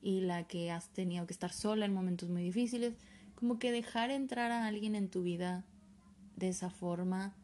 y 0.00 0.20
la 0.20 0.46
que 0.48 0.70
has 0.70 0.88
tenido 0.88 1.26
que 1.26 1.32
estar 1.32 1.52
sola 1.52 1.86
en 1.86 1.94
momentos 1.94 2.28
muy 2.28 2.42
difíciles, 2.42 2.94
como 3.34 3.58
que 3.58 3.70
dejar 3.72 4.10
entrar 4.10 4.50
a 4.50 4.66
alguien 4.66 4.94
en 4.94 5.08
tu 5.08 5.22
vida 5.22 5.64
de 6.36 6.48
esa 6.48 6.70
forma 6.70 7.34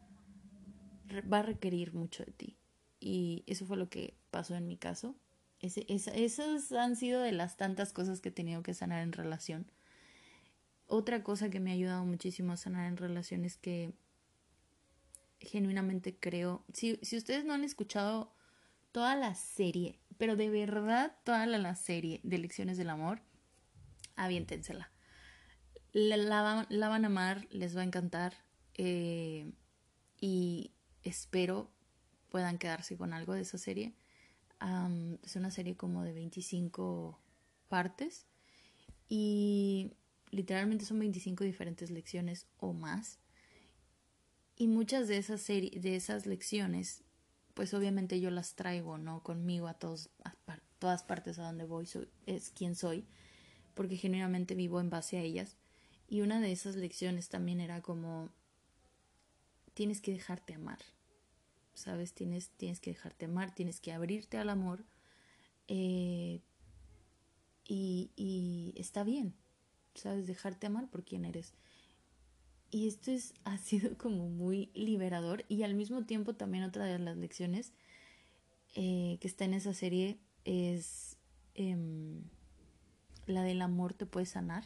va 1.31 1.39
a 1.39 1.43
requerir 1.43 1.93
mucho 1.93 2.23
de 2.23 2.31
ti. 2.31 2.57
Y 2.99 3.43
eso 3.47 3.65
fue 3.65 3.77
lo 3.77 3.89
que 3.89 4.15
pasó 4.31 4.55
en 4.55 4.67
mi 4.67 4.77
caso. 4.77 5.15
Esas 5.61 6.71
han 6.71 6.95
sido 6.95 7.21
de 7.21 7.31
las 7.31 7.57
tantas 7.57 7.91
cosas 7.91 8.21
que 8.21 8.29
he 8.29 8.31
tenido 8.31 8.63
que 8.63 8.73
sanar 8.73 9.03
en 9.03 9.11
relación 9.11 9.71
otra 10.89 11.23
cosa 11.23 11.49
que 11.49 11.59
me 11.59 11.69
ha 11.69 11.75
ayudado 11.75 12.03
muchísimo 12.03 12.51
a 12.51 12.57
sanar 12.57 12.87
en 12.87 12.97
relaciones 12.97 13.57
que 13.57 13.93
genuinamente 15.39 16.17
creo, 16.19 16.65
si, 16.73 16.99
si 17.03 17.15
ustedes 17.15 17.45
no 17.45 17.53
han 17.53 17.63
escuchado 17.63 18.33
toda 18.91 19.15
la 19.15 19.35
serie, 19.35 19.99
pero 20.17 20.35
de 20.35 20.49
verdad 20.49 21.15
toda 21.23 21.45
la, 21.45 21.75
serie 21.75 22.19
de 22.23 22.39
Lecciones 22.39 22.77
del 22.77 22.89
Amor, 22.89 23.21
aviéntensela. 24.15 24.91
La, 25.93 26.17
la, 26.17 26.89
van 26.89 27.03
a 27.05 27.07
amar, 27.07 27.47
les 27.51 27.77
va 27.77 27.81
a 27.81 27.85
encantar 27.85 28.33
eh, 28.73 29.51
y 30.19 30.71
espero 31.03 31.69
puedan 32.29 32.57
quedarse 32.57 32.97
con 32.97 33.13
algo 33.13 33.33
de 33.33 33.41
esa 33.41 33.57
serie. 33.57 33.93
es 35.23 35.35
una 35.35 35.51
serie 35.51 35.75
como 35.75 36.03
de 36.03 36.13
25 36.13 37.19
partes 37.67 38.25
y 39.07 39.93
literalmente 40.31 40.85
son 40.85 40.99
25 40.99 41.43
diferentes 41.43 41.91
lecciones 41.91 42.47
o 42.57 42.73
más. 42.73 43.19
Y 44.55 44.67
muchas 44.67 45.07
de 45.07 45.17
esas, 45.17 45.45
de 45.47 45.95
esas 45.95 46.25
lecciones, 46.25 47.03
pues 47.53 47.73
obviamente 47.73 48.19
yo 48.19 48.29
las 48.29 48.55
traigo, 48.55 48.97
¿no? 48.97 49.23
Conmigo 49.23 49.67
a, 49.67 49.73
todos, 49.73 50.09
a 50.23 50.35
todas 50.79 51.03
partes 51.03 51.39
a 51.39 51.43
donde 51.43 51.65
voy, 51.65 51.85
soy, 51.85 52.09
es 52.25 52.49
quien 52.49 52.75
soy, 52.75 53.05
porque 53.73 53.97
genuinamente 53.97 54.55
vivo 54.55 54.79
en 54.81 54.89
base 54.89 55.17
a 55.17 55.21
ellas. 55.21 55.55
Y 56.09 56.21
una 56.21 56.41
de 56.41 56.51
esas 56.51 56.75
lecciones 56.75 57.29
también 57.29 57.61
era 57.61 57.81
como, 57.81 58.29
tienes 59.79 60.01
que 60.01 60.11
dejarte 60.11 60.55
amar, 60.55 60.79
¿sabes? 61.73 62.13
Tienes, 62.13 62.49
tienes 62.49 62.81
que 62.81 62.89
dejarte 62.89 63.23
amar, 63.23 63.55
tienes 63.55 63.79
que 63.79 63.93
abrirte 63.93 64.37
al 64.37 64.49
amor. 64.49 64.83
Eh, 65.69 66.41
y, 67.63 68.11
y 68.17 68.73
está 68.75 69.05
bien, 69.05 69.35
¿sabes? 69.95 70.27
Dejarte 70.27 70.67
amar 70.67 70.89
por 70.89 71.05
quien 71.05 71.23
eres. 71.23 71.53
Y 72.69 72.89
esto 72.89 73.09
es, 73.09 73.33
ha 73.45 73.57
sido 73.57 73.97
como 73.97 74.27
muy 74.27 74.69
liberador 74.73 75.45
y 75.47 75.63
al 75.63 75.75
mismo 75.75 76.03
tiempo 76.03 76.35
también 76.35 76.65
otra 76.65 76.83
de 76.83 76.99
las 76.99 77.15
lecciones 77.15 77.71
eh, 78.75 79.17
que 79.21 79.29
está 79.29 79.45
en 79.45 79.53
esa 79.53 79.73
serie 79.73 80.19
es 80.43 81.15
em, 81.53 82.23
la 83.27 83.43
del 83.43 83.61
amor 83.61 83.93
te 83.93 84.05
puede 84.05 84.25
sanar. 84.25 84.65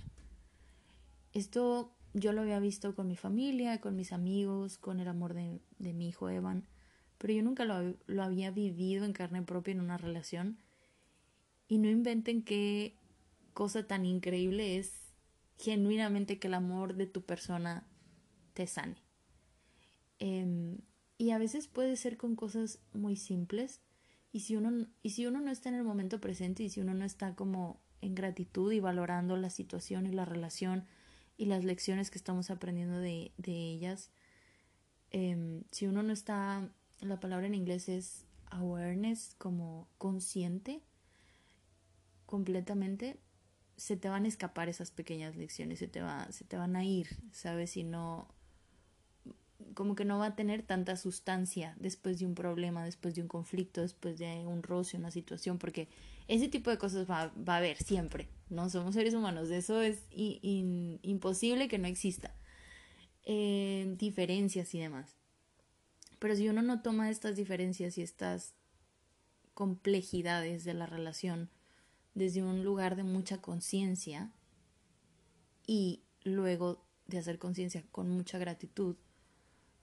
Esto 1.34 1.94
yo 2.14 2.32
lo 2.32 2.42
había 2.42 2.60
visto 2.60 2.96
con 2.96 3.08
mi 3.08 3.16
familia, 3.16 3.82
con 3.82 3.96
mis 3.96 4.14
amigos, 4.14 4.78
con 4.78 5.00
el 5.00 5.08
amor 5.08 5.34
de, 5.34 5.60
mi 5.80 6.08
hijo 6.08 6.30
Evan, 6.30 6.68
pero 7.18 7.34
yo 7.34 7.44
nunca 7.44 7.66
lo, 7.66 7.96
lo 8.06 8.24
había 8.24 8.52
vivido 8.52 9.06
en 9.06 9.14
carne 9.14 9.42
propia 9.42 9.72
en 9.72 9.82
una 9.82 9.98
relación. 9.98 10.58
Y 11.68 11.78
no 11.78 11.90
inventen 11.90 12.44
qué 12.44 12.96
cosa 13.54 13.88
tan 13.88 14.06
increíble 14.06 14.78
es 14.78 15.14
genuinamente 15.58 16.40
que 16.40 16.48
el 16.48 16.56
amor 16.56 16.96
de 16.96 17.08
tu 17.08 17.22
persona 17.22 17.88
te 18.54 18.68
sane. 18.68 18.98
Em, 20.20 20.78
y 21.18 21.32
a 21.32 21.38
veces 21.38 21.68
puede 21.68 21.96
ser 21.96 22.18
con 22.18 22.36
cosas 22.36 22.80
muy 22.94 23.16
simples. 23.16 23.82
Y 24.32 24.42
si, 24.42 24.56
uno, 24.56 24.88
y 25.02 25.12
si 25.12 25.26
uno 25.26 25.42
no 25.42 25.52
está 25.52 25.70
en 25.70 25.76
el 25.76 25.84
momento 25.84 26.20
presente 26.20 26.64
y 26.64 26.70
si 26.70 26.82
uno 26.82 26.94
no 26.94 27.06
está 27.06 27.36
como 27.36 27.82
en 28.02 28.16
gratitud 28.16 28.72
y 28.72 28.80
valorando 28.80 29.38
la 29.38 29.50
situación 29.50 30.06
y 30.08 30.12
la 30.12 30.26
relación 30.26 30.86
y 31.38 31.46
las 31.46 31.64
lecciones 31.64 32.12
que 32.12 32.18
estamos 32.18 32.50
aprendiendo 32.50 33.00
de, 33.00 33.32
de 33.38 33.52
ellas, 33.52 34.12
em, 35.12 35.64
si 35.72 35.88
uno 35.88 36.04
no 36.04 36.14
está, 36.14 36.70
la 37.02 37.20
palabra 37.20 37.48
en 37.48 37.56
inglés 37.56 37.90
es 37.90 38.26
awareness, 38.52 39.36
como 39.38 39.88
consciente 39.98 40.82
completamente, 42.26 43.18
se 43.78 43.98
te 43.98 44.10
van 44.10 44.26
a 44.26 44.28
escapar 44.28 44.70
esas 44.70 44.92
pequeñas 44.92 45.36
lecciones, 45.36 45.80
se 45.80 45.88
te, 45.88 46.02
va, 46.02 46.32
se 46.32 46.46
te 46.46 46.58
van 46.58 46.76
a 46.76 46.84
ir, 46.84 47.08
¿sabes? 47.32 47.76
Y 47.78 47.84
no, 47.84 48.28
como 49.74 49.96
que 49.96 50.06
no 50.06 50.20
va 50.20 50.28
a 50.28 50.36
tener 50.36 50.64
tanta 50.64 50.96
sustancia 50.96 51.76
después 51.80 52.20
de 52.20 52.26
un 52.26 52.36
problema, 52.36 52.86
después 52.86 53.16
de 53.16 53.22
un 53.22 53.28
conflicto, 53.28 53.82
después 53.82 54.20
de 54.20 54.46
un 54.46 54.64
roce, 54.64 54.98
una 54.98 55.12
situación, 55.12 55.58
porque 55.58 55.90
ese 56.28 56.48
tipo 56.48 56.70
de 56.70 56.78
cosas 56.78 57.10
va, 57.10 57.34
va 57.38 57.56
a 57.56 57.58
haber 57.58 57.78
siempre, 57.78 58.30
¿no? 58.50 58.70
Somos 58.70 58.96
seres 58.96 59.14
humanos, 59.14 59.50
eso 59.50 59.82
es 59.82 60.04
imposible 60.12 61.68
que 61.68 61.78
no 61.78 61.88
exista. 61.88 62.36
Eh, 63.26 63.96
diferencias 63.98 64.74
y 64.76 64.80
demás. 64.80 65.16
Pero 66.20 66.36
si 66.36 66.50
uno 66.50 66.62
no 66.62 66.82
toma 66.82 67.10
estas 67.10 67.36
diferencias 67.36 67.98
y 67.98 68.02
estas 68.02 68.54
complejidades 69.54 70.64
de 70.64 70.74
la 70.74 70.86
relación 70.86 71.50
desde 72.16 72.44
un 72.44 72.64
lugar 72.64 72.96
de 72.96 73.04
mucha 73.04 73.42
conciencia 73.42 74.32
y 75.66 76.04
luego 76.24 76.86
de 77.08 77.18
hacer 77.18 77.40
conciencia 77.40 77.84
con 77.92 78.10
mucha 78.10 78.38
gratitud 78.38 78.96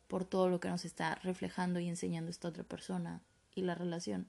por 0.07 0.25
todo 0.25 0.49
lo 0.49 0.61
que 0.61 0.69
nos 0.69 0.85
está 0.85 1.15
reflejando 1.17 1.81
y 1.81 1.89
enseñando 1.89 2.31
esta 2.31 2.49
otra 2.49 2.65
persona 2.65 3.23
y 3.55 3.63
la 3.63 3.75
relación, 3.75 4.29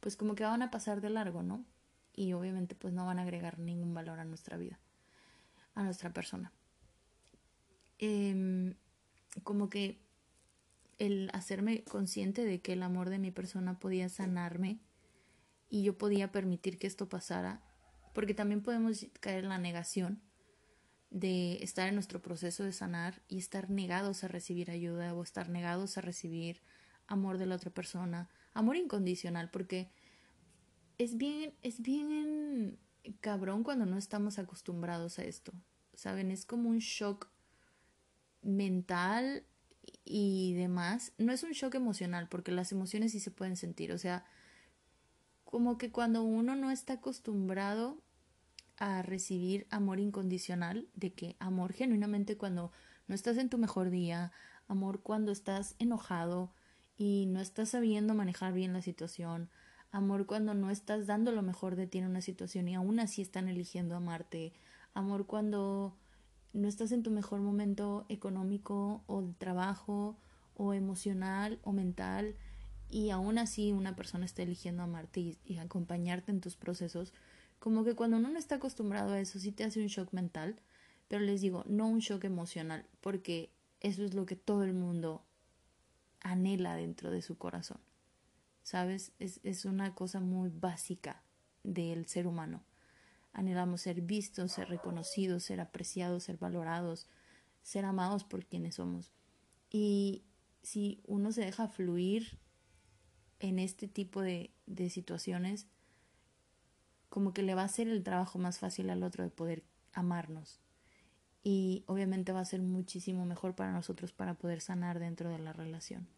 pues 0.00 0.16
como 0.16 0.34
que 0.34 0.44
van 0.44 0.62
a 0.62 0.70
pasar 0.70 1.00
de 1.00 1.10
largo, 1.10 1.42
¿no? 1.42 1.64
Y 2.14 2.32
obviamente 2.32 2.74
pues 2.74 2.92
no 2.94 3.06
van 3.06 3.18
a 3.18 3.22
agregar 3.22 3.58
ningún 3.58 3.94
valor 3.94 4.18
a 4.18 4.24
nuestra 4.24 4.56
vida, 4.56 4.78
a 5.74 5.82
nuestra 5.82 6.10
persona. 6.12 6.52
Em, 7.98 8.74
como 9.42 9.68
que 9.68 10.00
el 10.98 11.30
hacerme 11.32 11.84
consciente 11.84 12.44
de 12.44 12.60
que 12.60 12.72
el 12.72 12.82
amor 12.82 13.10
de 13.10 13.18
mi 13.18 13.30
persona 13.30 13.78
podía 13.78 14.08
sanarme 14.08 14.80
y 15.68 15.82
yo 15.82 15.98
podía 15.98 16.32
permitir 16.32 16.78
que 16.78 16.86
esto 16.86 17.08
pasara, 17.08 17.62
porque 18.14 18.34
también 18.34 18.62
podemos 18.62 19.06
caer 19.20 19.44
en 19.44 19.50
la 19.50 19.58
negación 19.58 20.22
de 21.10 21.62
estar 21.62 21.88
en 21.88 21.94
nuestro 21.94 22.20
proceso 22.20 22.64
de 22.64 22.72
sanar 22.72 23.22
y 23.28 23.38
estar 23.38 23.70
negados 23.70 24.24
a 24.24 24.28
recibir 24.28 24.70
ayuda 24.70 25.14
o 25.14 25.22
estar 25.22 25.48
negados 25.48 25.98
a 25.98 26.00
recibir 26.00 26.62
amor 27.06 27.38
de 27.38 27.46
la 27.46 27.56
otra 27.56 27.70
persona, 27.70 28.28
amor 28.56 28.76
incondicional, 28.76 29.50
porque 29.50 29.90
es 30.96 31.18
bien, 31.18 31.52
es 31.60 31.82
bien 31.82 32.78
cabrón 33.20 33.62
cuando 33.62 33.84
no 33.84 33.98
estamos 33.98 34.38
acostumbrados 34.38 35.18
a 35.18 35.24
esto. 35.24 35.52
¿Saben? 35.94 36.30
Es 36.30 36.46
como 36.46 36.70
un 36.70 36.78
shock 36.78 37.28
mental 38.42 39.44
y 40.04 40.54
demás. 40.54 41.12
No 41.18 41.32
es 41.32 41.42
un 41.42 41.52
shock 41.52 41.74
emocional, 41.74 42.28
porque 42.28 42.50
las 42.50 42.72
emociones 42.72 43.12
sí 43.12 43.20
se 43.20 43.30
pueden 43.30 43.56
sentir. 43.56 43.92
O 43.92 43.98
sea, 43.98 44.24
como 45.44 45.76
que 45.76 45.92
cuando 45.92 46.22
uno 46.22 46.56
no 46.56 46.70
está 46.70 46.94
acostumbrado 46.94 48.00
a 48.78 49.02
recibir 49.02 49.66
amor 49.68 50.00
incondicional, 50.00 50.88
de 50.94 51.12
que 51.12 51.36
amor 51.40 51.74
genuinamente 51.74 52.38
cuando 52.38 52.72
no 53.06 53.14
estás 53.14 53.36
en 53.36 53.50
tu 53.50 53.58
mejor 53.58 53.90
día, 53.90 54.32
amor 54.66 55.02
cuando 55.02 55.30
estás 55.30 55.76
enojado 55.78 56.54
y 56.96 57.26
no 57.26 57.40
estás 57.40 57.70
sabiendo 57.70 58.14
manejar 58.14 58.52
bien 58.52 58.72
la 58.72 58.82
situación, 58.82 59.50
amor 59.90 60.26
cuando 60.26 60.54
no 60.54 60.70
estás 60.70 61.06
dando 61.06 61.32
lo 61.32 61.42
mejor 61.42 61.76
de 61.76 61.86
ti 61.86 61.98
en 61.98 62.06
una 62.06 62.20
situación 62.20 62.68
y 62.68 62.74
aún 62.74 63.00
así 63.00 63.22
están 63.22 63.48
eligiendo 63.48 63.96
amarte, 63.96 64.52
amor 64.94 65.26
cuando 65.26 65.96
no 66.52 66.68
estás 66.68 66.92
en 66.92 67.02
tu 67.02 67.10
mejor 67.10 67.40
momento 67.40 68.06
económico 68.08 69.02
o 69.06 69.22
de 69.22 69.34
trabajo 69.34 70.16
o 70.56 70.72
emocional 70.72 71.58
o 71.62 71.72
mental 71.72 72.34
y 72.88 73.10
aún 73.10 73.36
así 73.38 73.72
una 73.72 73.94
persona 73.94 74.24
está 74.24 74.42
eligiendo 74.42 74.82
amarte 74.82 75.20
y, 75.20 75.38
y, 75.44 75.58
acompañarte 75.58 76.30
en 76.30 76.40
tus 76.40 76.56
procesos, 76.56 77.12
como 77.58 77.84
que 77.84 77.94
cuando 77.94 78.16
uno 78.16 78.30
no 78.30 78.38
está 78.38 78.56
acostumbrado 78.56 79.12
a 79.12 79.20
eso 79.20 79.38
sí 79.38 79.52
te 79.52 79.64
hace 79.64 79.80
un 79.80 79.88
shock 79.88 80.12
mental, 80.12 80.60
pero 81.08 81.22
les 81.22 81.40
digo, 81.40 81.64
no 81.66 81.88
un 81.88 81.98
shock 81.98 82.24
emocional, 82.24 82.86
porque 83.00 83.50
eso 83.80 84.04
es 84.04 84.14
lo 84.14 84.24
que 84.24 84.36
todo 84.36 84.62
el 84.62 84.72
mundo 84.72 85.24
anhela 86.20 86.76
dentro 86.76 87.10
de 87.10 87.22
su 87.22 87.38
corazón. 87.38 87.80
¿Sabes? 88.62 89.12
Es, 89.18 89.40
es 89.44 89.64
una 89.64 89.94
cosa 89.94 90.20
muy 90.20 90.50
básica 90.50 91.22
del 91.62 92.06
ser 92.06 92.26
humano. 92.26 92.64
Anhelamos 93.32 93.82
ser 93.82 94.00
vistos, 94.00 94.52
ser 94.52 94.68
reconocidos, 94.68 95.44
ser 95.44 95.60
apreciados, 95.60 96.24
ser 96.24 96.38
valorados, 96.38 97.06
ser 97.62 97.84
amados 97.84 98.24
por 98.24 98.46
quienes 98.46 98.76
somos. 98.76 99.12
Y 99.70 100.24
si 100.62 101.00
uno 101.06 101.32
se 101.32 101.42
deja 101.42 101.68
fluir 101.68 102.38
en 103.38 103.58
este 103.58 103.88
tipo 103.88 104.22
de, 104.22 104.52
de 104.66 104.90
situaciones, 104.90 105.66
como 107.08 107.32
que 107.32 107.42
le 107.42 107.54
va 107.54 107.62
a 107.62 107.66
hacer 107.66 107.88
el 107.88 108.02
trabajo 108.02 108.38
más 108.38 108.58
fácil 108.58 108.90
al 108.90 109.02
otro 109.02 109.22
de 109.24 109.30
poder 109.30 109.64
amarnos. 109.92 110.60
Y 111.48 111.84
obviamente 111.86 112.32
va 112.32 112.40
a 112.40 112.44
ser 112.44 112.60
muchísimo 112.60 113.24
mejor 113.24 113.54
para 113.54 113.70
nosotros 113.70 114.10
para 114.10 114.34
poder 114.34 114.60
sanar 114.60 114.98
dentro 114.98 115.30
de 115.30 115.38
la 115.38 115.52
relación. 115.52 116.08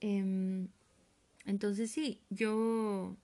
Eh, 0.00 0.68
entonces 1.44 1.90
sí, 1.90 2.20
yo, 2.30 3.16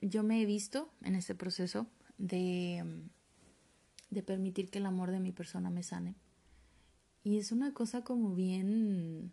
yo 0.00 0.24
me 0.24 0.42
he 0.42 0.46
visto 0.46 0.90
en 1.02 1.14
este 1.14 1.36
proceso 1.36 1.86
de, 2.18 2.84
de 4.10 4.22
permitir 4.24 4.70
que 4.70 4.78
el 4.78 4.86
amor 4.86 5.12
de 5.12 5.20
mi 5.20 5.30
persona 5.30 5.70
me 5.70 5.84
sane. 5.84 6.16
Y 7.22 7.38
es 7.38 7.52
una 7.52 7.72
cosa 7.72 8.02
como 8.02 8.34
bien, 8.34 9.30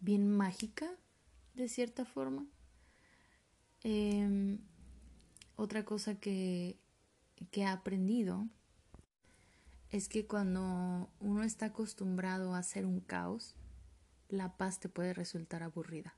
bien 0.00 0.28
mágica, 0.28 0.90
de 1.54 1.68
cierta 1.68 2.04
forma. 2.04 2.44
Eh, 3.82 4.58
otra 5.56 5.86
cosa 5.86 6.16
que, 6.16 6.76
que 7.50 7.62
he 7.62 7.66
aprendido 7.66 8.46
es 9.92 10.08
que 10.08 10.26
cuando 10.26 11.10
uno 11.20 11.44
está 11.44 11.66
acostumbrado 11.66 12.54
a 12.54 12.58
hacer 12.58 12.86
un 12.86 13.00
caos, 13.00 13.54
la 14.30 14.56
paz 14.56 14.80
te 14.80 14.88
puede 14.88 15.12
resultar 15.12 15.62
aburrida. 15.62 16.14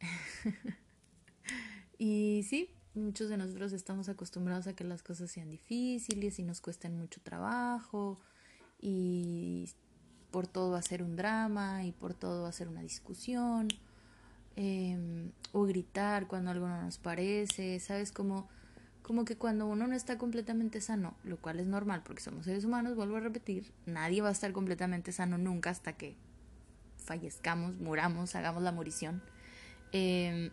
y 1.98 2.44
sí, 2.46 2.70
muchos 2.94 3.30
de 3.30 3.38
nosotros 3.38 3.72
estamos 3.72 4.10
acostumbrados 4.10 4.66
a 4.66 4.74
que 4.74 4.84
las 4.84 5.02
cosas 5.02 5.30
sean 5.30 5.48
difíciles 5.50 6.38
y 6.38 6.42
nos 6.42 6.60
cuesten 6.60 6.98
mucho 6.98 7.22
trabajo 7.22 8.20
y 8.78 9.70
por 10.30 10.46
todo 10.46 10.76
hacer 10.76 11.02
un 11.02 11.16
drama 11.16 11.84
y 11.86 11.92
por 11.92 12.12
todo 12.12 12.44
hacer 12.44 12.68
una 12.68 12.82
discusión 12.82 13.68
eh, 14.56 15.30
o 15.52 15.62
gritar 15.64 16.26
cuando 16.26 16.50
algo 16.50 16.68
no 16.68 16.82
nos 16.82 16.98
parece, 16.98 17.80
¿sabes? 17.80 18.12
Como, 18.12 18.48
como 19.06 19.24
que 19.24 19.36
cuando 19.36 19.68
uno 19.68 19.86
no 19.86 19.94
está 19.94 20.18
completamente 20.18 20.80
sano, 20.80 21.14
lo 21.22 21.36
cual 21.36 21.60
es 21.60 21.68
normal 21.68 22.02
porque 22.04 22.20
somos 22.20 22.44
seres 22.44 22.64
humanos, 22.64 22.96
vuelvo 22.96 23.14
a 23.14 23.20
repetir, 23.20 23.72
nadie 23.86 24.20
va 24.20 24.30
a 24.30 24.32
estar 24.32 24.50
completamente 24.50 25.12
sano 25.12 25.38
nunca 25.38 25.70
hasta 25.70 25.92
que 25.92 26.16
fallezcamos, 26.96 27.78
muramos, 27.78 28.34
hagamos 28.34 28.64
la 28.64 28.72
morición. 28.72 29.22
Eh, 29.92 30.50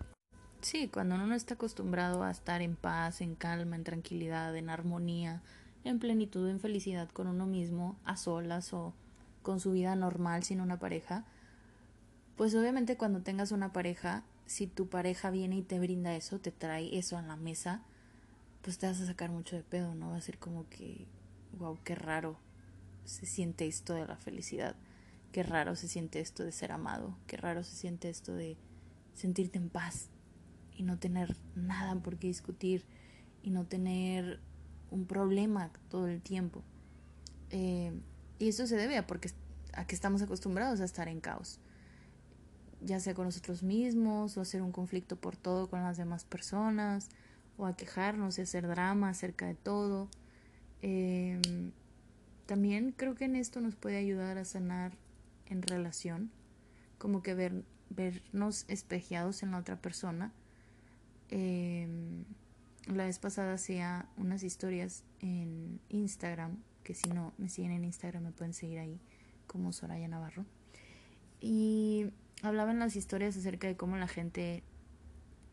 sí, 0.61 0.87
cuando 0.87 1.15
uno 1.15 1.25
no 1.25 1.33
está 1.33 1.55
acostumbrado 1.55 2.21
a 2.21 2.29
estar 2.29 2.61
en 2.61 2.75
paz, 2.75 3.21
en 3.21 3.33
calma, 3.33 3.75
en 3.75 3.83
tranquilidad, 3.83 4.55
en 4.55 4.69
armonía, 4.69 5.41
en 5.83 5.97
plenitud, 5.97 6.47
en 6.47 6.59
felicidad 6.59 7.09
con 7.09 7.25
uno 7.25 7.47
mismo, 7.47 7.97
a 8.05 8.17
solas 8.17 8.71
o 8.71 8.93
con 9.41 9.59
su 9.59 9.71
vida 9.71 9.95
normal 9.95 10.43
sin 10.43 10.61
una 10.61 10.77
pareja, 10.77 11.25
pues 12.37 12.53
obviamente 12.53 12.97
cuando 12.97 13.23
tengas 13.23 13.51
una 13.51 13.73
pareja, 13.73 14.23
si 14.45 14.67
tu 14.67 14.89
pareja 14.89 15.31
viene 15.31 15.57
y 15.57 15.63
te 15.63 15.79
brinda 15.79 16.13
eso, 16.13 16.37
te 16.39 16.51
trae 16.51 16.99
eso 16.99 17.17
a 17.17 17.23
la 17.23 17.35
mesa, 17.35 17.81
pues 18.63 18.77
te 18.77 18.87
vas 18.87 18.99
a 19.01 19.05
sacar 19.05 19.29
mucho 19.29 19.55
de 19.57 19.63
pedo, 19.63 19.93
¿no? 19.93 20.11
Va 20.11 20.17
a 20.17 20.21
ser 20.21 20.39
como 20.39 20.67
que, 20.69 21.05
wow, 21.59 21.77
qué 21.83 21.95
raro 21.95 22.39
se 23.03 23.25
siente 23.25 23.67
esto 23.67 23.93
de 23.93 24.07
la 24.07 24.15
felicidad, 24.15 24.75
qué 25.33 25.43
raro 25.43 25.75
se 25.75 25.89
siente 25.89 26.21
esto 26.21 26.43
de 26.43 26.53
ser 26.53 26.71
amado, 26.71 27.17
qué 27.27 27.35
raro 27.35 27.63
se 27.63 27.75
siente 27.75 28.09
esto 28.09 28.33
de 28.33 28.57
sentirte 29.13 29.57
en 29.57 29.69
paz 29.69 30.07
y 30.77 30.83
no 30.83 30.97
tener 30.97 31.35
nada 31.55 31.95
por 31.95 32.17
qué 32.17 32.27
discutir 32.27 32.85
y 33.43 33.49
no 33.49 33.65
tener 33.65 34.39
un 34.91 35.05
problema 35.05 35.69
todo 35.89 36.07
el 36.07 36.21
tiempo. 36.21 36.63
Eh, 37.49 37.91
y 38.39 38.47
eso 38.47 38.65
se 38.65 38.77
debe 38.77 38.97
a, 38.97 39.05
porque, 39.05 39.29
a 39.73 39.85
que 39.85 39.93
estamos 39.93 40.21
acostumbrados 40.21 40.79
a 40.79 40.85
estar 40.85 41.09
en 41.09 41.19
caos, 41.19 41.59
ya 42.81 43.01
sea 43.01 43.13
con 43.13 43.25
nosotros 43.25 43.61
mismos 43.61 44.37
o 44.37 44.41
hacer 44.41 44.61
un 44.61 44.71
conflicto 44.71 45.17
por 45.17 45.35
todo 45.35 45.69
con 45.69 45.81
las 45.81 45.97
demás 45.97 46.23
personas 46.23 47.09
o 47.57 47.65
a 47.65 47.75
quejarnos 47.75 48.37
y 48.37 48.41
hacer 48.41 48.67
drama 48.67 49.09
acerca 49.09 49.45
de 49.45 49.55
todo. 49.55 50.09
Eh, 50.81 51.39
también 52.45 52.91
creo 52.91 53.15
que 53.15 53.25
en 53.25 53.35
esto 53.35 53.61
nos 53.61 53.75
puede 53.75 53.97
ayudar 53.97 54.37
a 54.37 54.45
sanar 54.45 54.91
en 55.47 55.61
relación, 55.61 56.31
como 56.97 57.21
que 57.21 57.33
ver 57.33 57.63
vernos 57.89 58.65
espejeados 58.67 59.43
en 59.43 59.51
la 59.51 59.59
otra 59.59 59.77
persona. 59.77 60.31
Em, 61.29 62.25
la 62.87 63.05
vez 63.05 63.19
pasada 63.19 63.53
hacía 63.53 64.07
unas 64.17 64.43
historias 64.43 65.03
en 65.19 65.79
Instagram, 65.89 66.57
que 66.83 66.95
si 66.95 67.09
no 67.09 67.33
me 67.37 67.49
siguen 67.49 67.71
en 67.71 67.85
Instagram 67.85 68.23
me 68.23 68.31
pueden 68.31 68.53
seguir 68.53 68.79
ahí 68.79 68.99
como 69.47 69.71
Soraya 69.71 70.07
Navarro. 70.07 70.45
Y 71.39 72.11
hablaba 72.41 72.71
en 72.71 72.79
las 72.79 72.95
historias 72.95 73.37
acerca 73.37 73.67
de 73.67 73.77
cómo 73.77 73.97
la 73.97 74.07
gente 74.07 74.63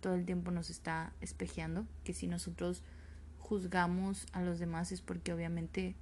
todo 0.01 0.15
el 0.15 0.25
tiempo 0.25 0.51
nos 0.51 0.71
está 0.71 1.13
espejeando, 1.21 1.87
que 2.05 2.15
si 2.15 2.27
nosotros 2.27 2.83
juzgamos 3.39 4.27
a 4.33 4.43
los 4.43 4.59
demás 4.59 4.93
es 4.93 5.01
porque 5.01 5.33
obviamente 5.33 5.95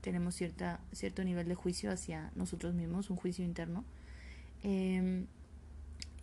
tenemos 0.00 0.34
cierta, 0.34 0.80
cierto 0.92 1.24
nivel 1.24 1.48
de 1.48 1.54
juicio 1.54 1.90
hacia 1.90 2.32
nosotros 2.34 2.74
mismos, 2.74 3.10
un 3.10 3.16
juicio 3.16 3.44
interno. 3.44 3.84
Eh, 4.62 5.26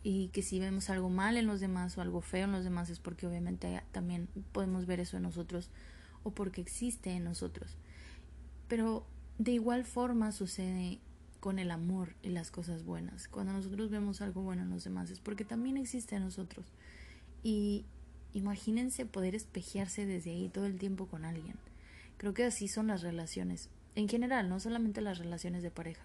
y 0.04 0.30
que 0.30 0.42
si 0.42 0.60
vemos 0.60 0.90
algo 0.90 1.10
mal 1.10 1.38
en 1.38 1.48
los 1.48 1.60
demás 1.60 1.98
o 1.98 2.02
algo 2.02 2.22
feo 2.22 2.46
en 2.46 2.52
los 2.52 2.64
demás 2.64 2.90
es 2.90 3.00
porque 3.00 3.28
obviamente 3.28 3.82
también 3.92 4.30
podemos 4.52 4.86
ver 4.86 5.00
eso 5.00 5.18
en 5.18 5.24
nosotros 5.24 5.70
o 6.24 6.32
porque 6.32 6.62
existe 6.62 7.12
en 7.12 7.26
nosotros. 7.26 7.78
Pero 8.68 9.06
de 9.38 9.52
igual 9.52 9.84
forma 9.84 10.32
sucede 10.32 11.00
con 11.40 11.60
el 11.60 11.72
amor 11.72 12.16
y 12.22 12.30
las 12.30 12.52
cosas 12.52 12.84
buenas. 12.84 13.28
Cuando 13.28 13.54
nosotros 13.54 13.90
vemos 13.90 14.22
algo 14.22 14.42
bueno 14.42 14.64
en 14.64 14.70
los 14.70 14.84
demás 14.84 15.10
es 15.10 15.20
porque 15.20 15.46
también 15.46 15.78
existe 15.78 16.16
en 16.16 16.24
nosotros. 16.24 16.66
Y 17.44 17.86
imagínense 18.34 19.06
poder 19.06 19.36
espejearse 19.36 20.06
desde 20.06 20.32
ahí 20.32 20.50
todo 20.50 20.66
el 20.66 20.78
tiempo 20.78 21.08
con 21.08 21.26
alguien. 21.26 21.56
Creo 22.18 22.34
que 22.34 22.44
así 22.44 22.68
son 22.68 22.88
las 22.88 23.02
relaciones. 23.02 23.70
En 23.96 24.08
general, 24.10 24.50
no 24.50 24.60
solamente 24.60 25.02
las 25.02 25.18
relaciones 25.18 25.64
de 25.64 25.72
pareja. 25.72 26.04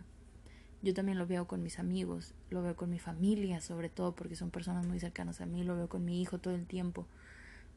Yo 0.83 0.93
también 0.93 1.19
lo 1.19 1.27
veo 1.27 1.47
con 1.47 1.63
mis 1.63 1.79
amigos, 1.79 2.35
lo 2.51 2.63
veo 2.63 2.77
con 2.77 2.91
mi 2.91 2.99
familia, 2.99 3.61
sobre 3.61 3.89
todo 3.89 4.15
porque 4.15 4.37
son 4.37 4.51
personas 4.51 4.87
muy 4.87 5.01
cercanas 5.01 5.41
a 5.41 5.47
mí, 5.47 5.65
lo 5.65 5.77
veo 5.77 5.89
con 5.89 6.05
mi 6.05 6.21
hijo 6.21 6.39
todo 6.39 6.55
el 6.55 6.67
tiempo. 6.67 7.07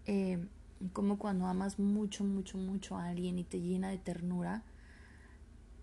Eh, 0.06 0.40
como 0.94 1.18
cuando 1.18 1.48
amas 1.48 1.80
mucho, 1.80 2.24
mucho, 2.24 2.58
mucho 2.58 2.98
a 2.98 3.08
alguien 3.08 3.40
y 3.40 3.44
te 3.44 3.62
llena 3.62 3.90
de 3.90 3.98
ternura, 3.98 4.64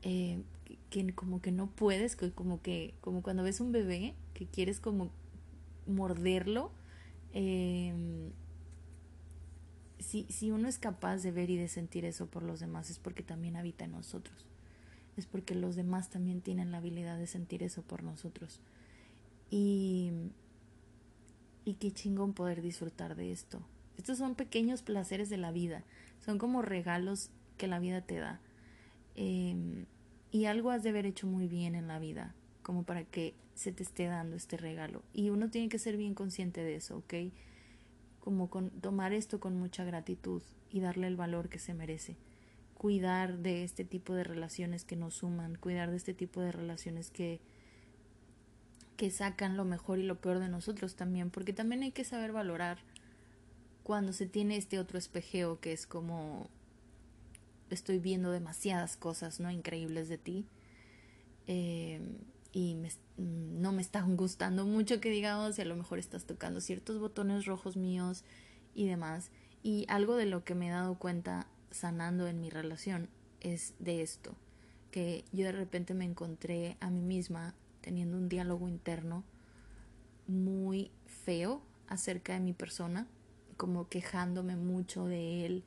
eh, 0.02 0.42
que, 0.90 1.14
como 1.14 1.40
que 1.40 1.50
no 1.50 1.66
puedes, 1.66 2.16
como 2.34 2.60
que 2.60 2.94
como 3.00 3.22
cuando 3.22 3.42
ves 3.42 3.60
un 3.60 3.72
bebé 3.72 4.14
que 4.34 4.46
quieres 4.46 4.78
como 4.78 5.10
morderlo. 5.86 6.70
Eh, 7.34 7.92
si, 9.98 10.24
si 10.30 10.50
uno 10.50 10.68
es 10.68 10.78
capaz 10.78 11.18
de 11.18 11.32
ver 11.32 11.50
y 11.50 11.56
de 11.56 11.68
sentir 11.68 12.04
eso 12.04 12.26
por 12.26 12.42
los 12.42 12.60
demás 12.60 12.88
es 12.90 12.98
porque 12.98 13.22
también 13.22 13.56
habita 13.56 13.84
en 13.84 13.92
nosotros 13.92 14.46
es 15.16 15.26
porque 15.26 15.54
los 15.54 15.76
demás 15.76 16.10
también 16.10 16.40
tienen 16.40 16.72
la 16.72 16.78
habilidad 16.78 17.18
de 17.18 17.26
sentir 17.26 17.62
eso 17.62 17.82
por 17.82 18.02
nosotros. 18.02 18.60
Y, 19.50 20.12
Y 21.64 21.74
qué 21.74 21.92
chingón 21.92 22.34
poder 22.34 22.60
disfrutar 22.62 23.14
de 23.14 23.32
esto. 23.32 23.62
Estos 23.96 24.18
son 24.18 24.34
pequeños 24.34 24.82
placeres 24.82 25.30
de 25.30 25.36
la 25.36 25.52
vida. 25.52 25.84
Son 26.20 26.38
como 26.38 26.62
regalos 26.62 27.30
que 27.56 27.68
la 27.68 27.78
vida 27.78 28.02
te 28.02 28.18
da. 28.18 28.40
Em, 29.14 29.86
y 30.30 30.46
algo 30.46 30.70
has 30.70 30.82
de 30.82 30.90
haber 30.90 31.06
hecho 31.06 31.26
muy 31.26 31.46
bien 31.46 31.74
en 31.74 31.86
la 31.86 31.98
vida, 32.00 32.34
como 32.62 32.82
para 32.82 33.04
que 33.04 33.34
se 33.54 33.72
te 33.72 33.82
esté 33.82 34.06
dando 34.06 34.36
este 34.36 34.56
regalo. 34.56 35.02
Y 35.12 35.30
uno 35.30 35.50
tiene 35.50 35.68
que 35.68 35.78
ser 35.78 35.96
bien 35.96 36.14
consciente 36.14 36.62
de 36.62 36.76
eso, 36.76 36.98
¿ok? 36.98 37.14
Como 38.20 38.50
con, 38.50 38.70
tomar 38.70 39.12
esto 39.12 39.40
con 39.40 39.58
mucha 39.58 39.84
gratitud 39.84 40.42
y 40.70 40.80
darle 40.80 41.06
el 41.06 41.16
valor 41.16 41.48
que 41.48 41.58
se 41.58 41.74
merece. 41.74 42.16
Cuidar 42.74 43.38
de 43.38 43.64
este 43.64 43.84
tipo 43.84 44.14
de 44.14 44.24
relaciones 44.24 44.84
que 44.84 44.96
nos 44.96 45.14
suman, 45.14 45.56
cuidar 45.56 45.90
de 45.90 45.96
este 45.96 46.14
tipo 46.14 46.40
de 46.40 46.52
relaciones 46.52 47.10
que, 47.10 47.40
que 48.96 49.10
sacan 49.10 49.56
lo 49.56 49.64
mejor 49.64 49.98
y 49.98 50.02
lo 50.02 50.20
peor 50.20 50.40
de 50.40 50.48
nosotros 50.48 50.96
también, 50.96 51.30
porque 51.30 51.52
también 51.52 51.82
hay 51.82 51.92
que 51.92 52.04
saber 52.04 52.32
valorar 52.32 52.78
cuando 53.84 54.12
se 54.12 54.26
tiene 54.26 54.56
este 54.56 54.78
otro 54.78 54.98
espejeo 54.98 55.60
que 55.60 55.72
es 55.72 55.86
como 55.86 56.48
estoy 57.70 57.98
viendo 57.98 58.30
demasiadas 58.30 58.96
cosas 58.96 59.40
no 59.40 59.50
increíbles 59.50 60.08
de 60.08 60.18
ti 60.18 60.46
eh, 61.46 62.00
y 62.54 62.78
no 63.18 63.72
me 63.72 63.82
están 63.82 64.16
gustando 64.16 64.64
mucho 64.64 65.00
que 65.00 65.10
digamos 65.10 65.58
y 65.58 65.62
a 65.62 65.66
lo 65.66 65.76
mejor 65.76 65.98
estás 65.98 66.24
tocando 66.24 66.62
ciertos 66.62 66.98
botones 66.98 67.44
rojos 67.44 67.76
míos 67.76 68.24
y 68.74 68.86
demás 68.86 69.30
y 69.62 69.84
algo 69.88 70.16
de 70.16 70.24
lo 70.24 70.44
que 70.44 70.54
me 70.54 70.68
he 70.68 70.70
dado 70.70 70.98
cuenta 70.98 71.46
sanando 71.70 72.26
en 72.28 72.40
mi 72.40 72.48
relación 72.48 73.10
es 73.40 73.74
de 73.78 74.00
esto 74.00 74.34
que 74.90 75.24
yo 75.32 75.44
de 75.44 75.52
repente 75.52 75.92
me 75.92 76.04
encontré 76.04 76.76
a 76.80 76.88
mí 76.88 77.00
misma 77.00 77.52
teniendo 77.80 78.16
un 78.16 78.28
diálogo 78.28 78.68
interno 78.68 79.24
muy 80.26 80.90
feo 81.06 81.62
acerca 81.88 82.34
de 82.34 82.40
mi 82.40 82.52
persona, 82.52 83.06
como 83.56 83.88
quejándome 83.88 84.56
mucho 84.56 85.06
de 85.06 85.46
él, 85.46 85.64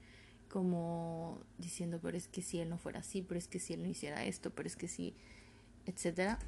como 0.50 1.40
diciendo, 1.58 2.00
pero 2.02 2.18
es 2.18 2.28
que 2.28 2.42
si 2.42 2.60
él 2.60 2.70
no 2.70 2.78
fuera 2.78 3.02
así, 3.02 3.22
pero 3.22 3.38
es 3.38 3.48
que 3.48 3.60
si 3.60 3.74
él 3.74 3.84
no 3.84 3.90
hiciera 3.90 4.26
esto, 4.26 4.50
pero 4.52 4.68
es 4.68 4.76
que 4.76 4.88
si, 4.88 5.14
etcétera. 5.86 6.40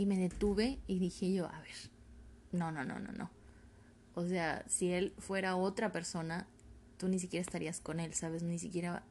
Y 0.00 0.06
me 0.06 0.16
detuve 0.16 0.78
y 0.86 0.98
dije 0.98 1.30
yo, 1.30 1.44
a 1.44 1.60
ver, 1.60 1.74
no, 2.52 2.72
no, 2.72 2.86
no, 2.86 2.98
no, 2.98 3.12
no. 3.12 3.30
O 4.14 4.26
sea, 4.26 4.64
si 4.66 4.90
él 4.90 5.12
fuera 5.18 5.56
otra 5.56 5.92
persona, 5.92 6.46
tú 6.96 7.06
ni 7.06 7.18
siquiera 7.18 7.42
estarías 7.42 7.80
con 7.80 8.00
él, 8.00 8.14
¿sabes? 8.14 8.42
Ni 8.42 8.58
siquiera 8.58 9.02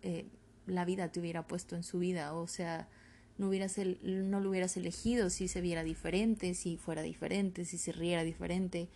eh, 0.00 0.24
la 0.66 0.86
vida 0.86 1.12
te 1.12 1.20
hubiera 1.20 1.46
puesto 1.46 1.76
en 1.76 1.82
su 1.82 1.98
vida. 1.98 2.32
O 2.32 2.46
sea, 2.46 2.88
no, 3.36 3.50
hubieras 3.50 3.76
el, 3.76 3.98
no 4.30 4.40
lo 4.40 4.48
hubieras 4.48 4.74
elegido 4.78 5.28
si 5.28 5.48
se 5.48 5.60
viera 5.60 5.84
diferente, 5.84 6.54
si 6.54 6.78
fuera 6.78 7.02
diferente, 7.02 7.66
si 7.66 7.76
se 7.76 7.92
riera 7.92 8.24
diferente, 8.24 8.88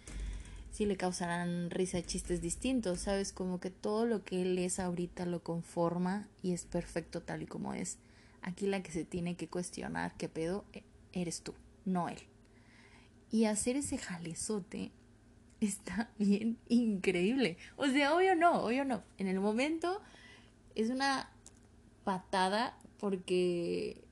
si 0.70 0.86
le 0.86 0.96
causaran 0.96 1.68
risa 1.68 2.00
chistes 2.00 2.40
distintos, 2.40 3.00
¿sabes? 3.00 3.34
Como 3.34 3.60
que 3.60 3.68
todo 3.68 4.06
lo 4.06 4.24
que 4.24 4.40
él 4.40 4.58
es 4.58 4.80
ahorita 4.80 5.26
lo 5.26 5.42
conforma 5.42 6.26
y 6.42 6.54
es 6.54 6.64
perfecto 6.64 7.20
tal 7.20 7.42
y 7.42 7.46
como 7.46 7.74
es. 7.74 7.98
Aquí 8.40 8.66
la 8.66 8.82
que 8.82 8.90
se 8.90 9.04
tiene 9.04 9.36
que 9.36 9.48
cuestionar 9.48 10.14
qué 10.16 10.30
pedo 10.30 10.64
e, 10.72 10.82
eres 11.14 11.42
tú, 11.42 11.54
no 11.84 12.08
él. 12.08 12.18
Y 13.30 13.46
hacer 13.46 13.76
ese 13.76 13.98
jalezote 13.98 14.92
está 15.60 16.10
bien 16.18 16.58
increíble. 16.68 17.56
O 17.76 17.86
sea, 17.86 18.14
obvio 18.14 18.34
no, 18.34 18.64
obvio 18.64 18.84
no. 18.84 19.02
En 19.18 19.28
el 19.28 19.40
momento 19.40 20.00
es 20.74 20.90
una 20.90 21.30
patada 22.04 22.76
porque 22.98 24.04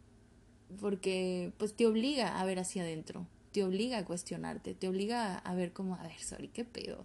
porque 0.80 1.52
pues 1.58 1.74
te 1.74 1.86
obliga 1.86 2.40
a 2.40 2.44
ver 2.44 2.58
hacia 2.58 2.82
adentro, 2.82 3.26
te 3.52 3.62
obliga 3.64 3.98
a 3.98 4.04
cuestionarte, 4.04 4.74
te 4.74 4.88
obliga 4.88 5.38
a 5.38 5.54
ver 5.54 5.72
como, 5.72 5.96
a 5.96 6.02
ver, 6.02 6.18
sorry, 6.18 6.48
qué 6.48 6.64
pedo. 6.64 7.04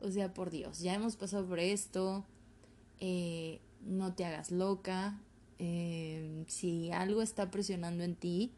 O 0.00 0.10
sea, 0.10 0.34
por 0.34 0.50
Dios, 0.50 0.80
ya 0.80 0.94
hemos 0.94 1.16
pasado 1.16 1.46
por 1.46 1.58
esto, 1.58 2.24
eh, 3.00 3.60
no 3.82 4.14
te 4.14 4.24
hagas 4.24 4.50
loca, 4.50 5.20
eh, 5.58 6.44
si 6.48 6.90
algo 6.90 7.22
está 7.22 7.50
presionando 7.50 8.04
en 8.04 8.14
ti, 8.14 8.52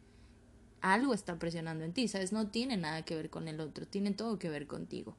algo 0.80 1.14
está 1.14 1.38
presionando 1.38 1.84
en 1.84 1.92
ti, 1.92 2.08
¿sabes? 2.08 2.32
No 2.32 2.48
tiene 2.48 2.76
nada 2.76 3.04
que 3.04 3.14
ver 3.14 3.30
con 3.30 3.48
el 3.48 3.60
otro, 3.60 3.86
tiene 3.86 4.12
todo 4.12 4.38
que 4.38 4.48
ver 4.48 4.66
contigo. 4.66 5.16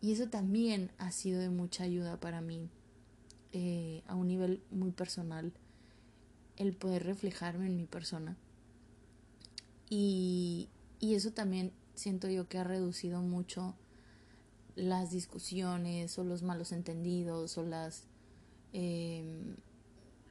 Y 0.00 0.12
eso 0.12 0.28
también 0.28 0.90
ha 0.98 1.12
sido 1.12 1.40
de 1.40 1.50
mucha 1.50 1.84
ayuda 1.84 2.18
para 2.18 2.40
mí 2.40 2.70
eh, 3.52 4.02
a 4.06 4.14
un 4.14 4.28
nivel 4.28 4.62
muy 4.70 4.92
personal 4.92 5.52
el 6.56 6.74
poder 6.74 7.04
reflejarme 7.04 7.66
en 7.66 7.76
mi 7.76 7.86
persona. 7.86 8.36
Y, 9.88 10.68
y 11.00 11.14
eso 11.14 11.32
también 11.32 11.72
siento 11.94 12.28
yo 12.28 12.48
que 12.48 12.58
ha 12.58 12.64
reducido 12.64 13.20
mucho 13.22 13.74
las 14.76 15.10
discusiones 15.10 16.18
o 16.18 16.24
los 16.24 16.42
malos 16.42 16.72
entendidos 16.72 17.58
o 17.58 17.64
las 17.64 18.04
em, 18.72 19.56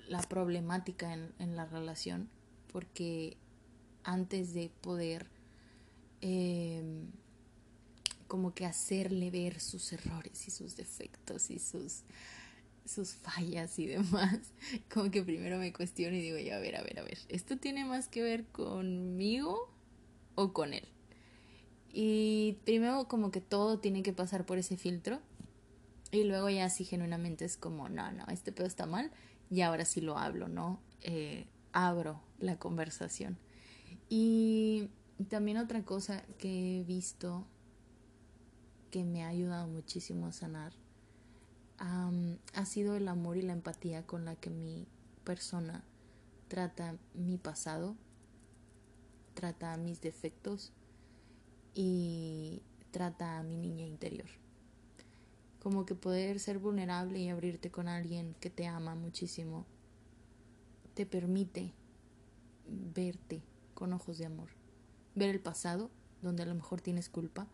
la 0.08 0.22
problemática 0.22 1.14
en, 1.14 1.34
en, 1.40 1.56
la 1.56 1.66
relación 1.66 2.30
porque 2.72 3.38
antes 4.10 4.54
de 4.54 4.72
poder 4.82 5.28
em, 6.22 7.12
como 8.28 8.54
que 8.54 8.66
hacerle 8.66 9.32
ver 9.32 9.60
sus 9.60 9.92
errores 9.94 10.48
y 10.48 10.52
sus 10.52 10.76
defectos 10.76 11.50
y 11.50 11.60
sus 11.60 12.04
sus 12.86 13.14
fallas 13.14 13.78
y 13.78 13.86
demás, 13.86 14.40
como 14.92 15.12
que 15.12 15.22
primero 15.22 15.60
me 15.60 15.72
cuestiono 15.72 16.16
y 16.18 16.22
digo, 16.22 16.40
ya, 16.40 16.56
a 16.56 16.60
ver, 16.60 16.76
a 16.76 16.82
ver, 16.82 17.00
a 17.00 17.04
ver, 17.04 17.20
¿esto 17.30 17.58
tiene 17.58 17.86
más 17.86 18.08
que 18.08 18.24
ver 18.24 18.46
conmigo 18.48 19.72
o 20.34 20.54
con 20.54 20.74
él? 20.74 20.88
Y 21.94 22.58
primero 22.66 23.08
como 23.08 23.30
que 23.30 23.42
todo 23.42 23.80
tiene 23.80 24.02
que 24.02 24.12
pasar 24.12 24.46
por 24.46 24.58
ese 24.58 24.76
filtro 24.76 25.20
y 26.12 26.24
luego 26.24 26.50
ya 26.50 26.66
así 26.66 26.84
genuinamente 26.84 27.46
es 27.46 27.58
como, 27.58 27.90
no, 27.90 28.12
no, 28.12 28.26
este 28.28 28.52
pedo 28.52 28.66
está 28.66 28.88
mal 28.88 29.12
y 29.52 29.62
ahora 29.62 29.86
sí 29.86 30.02
lo 30.02 30.18
hablo, 30.18 30.48
¿no? 30.48 30.80
Eh, 31.02 31.46
abro 31.74 32.22
la 32.40 32.58
conversación. 32.58 33.38
Y 34.10 34.90
también 35.30 35.58
otra 35.58 35.84
cosa 35.86 36.24
que 36.38 36.80
he 36.80 36.84
visto 36.84 37.46
que 38.92 39.06
me 39.06 39.24
ha 39.24 39.28
ayudado 39.28 39.68
muchísimo 39.68 40.26
a 40.26 40.32
sanar 40.32 40.74
ha 41.80 42.66
sido 42.66 42.96
el 42.96 43.08
amor 43.08 43.38
y 43.38 43.42
la 43.42 43.54
empatía 43.54 44.06
con 44.06 44.26
la 44.26 44.36
que 44.36 44.50
mi 44.50 44.86
persona 45.24 45.84
trata 46.50 46.98
mi 47.14 47.38
pasado, 47.38 47.96
trata 49.34 49.78
mis 49.78 50.02
defectos 50.02 50.74
y 51.74 52.62
trata 52.92 53.38
a 53.38 53.44
mi 53.44 53.56
niña 53.56 53.86
interior. 53.86 54.28
Como 55.62 55.86
que 55.86 55.96
poder 55.96 56.40
ser 56.40 56.60
vulnerable 56.60 57.20
y 57.20 57.30
abrirte 57.30 57.70
con 57.72 57.88
alguien 57.88 58.36
que 58.40 58.50
te 58.50 58.68
ama 58.68 58.96
muchísimo 58.96 59.66
te 60.96 61.06
permite 61.06 61.74
verte 62.68 63.42
con 63.80 63.94
ojos 63.94 64.20
de 64.20 64.28
amor, 64.28 64.50
ver 65.16 65.30
el 65.30 65.40
pasado 65.40 65.90
donde 66.22 66.44
a 66.44 66.46
lo 66.46 66.54
mejor 66.54 66.82
tienes 66.82 67.10
culpa 67.10 67.48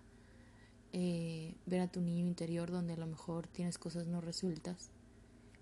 eh, 0.98 1.54
ver 1.66 1.82
a 1.82 1.92
tu 1.92 2.00
niño 2.00 2.26
interior 2.26 2.72
donde 2.72 2.94
a 2.94 2.96
lo 2.96 3.06
mejor 3.06 3.48
tienes 3.48 3.78
cosas 3.78 4.08
no 4.08 4.22
resueltas, 4.22 4.92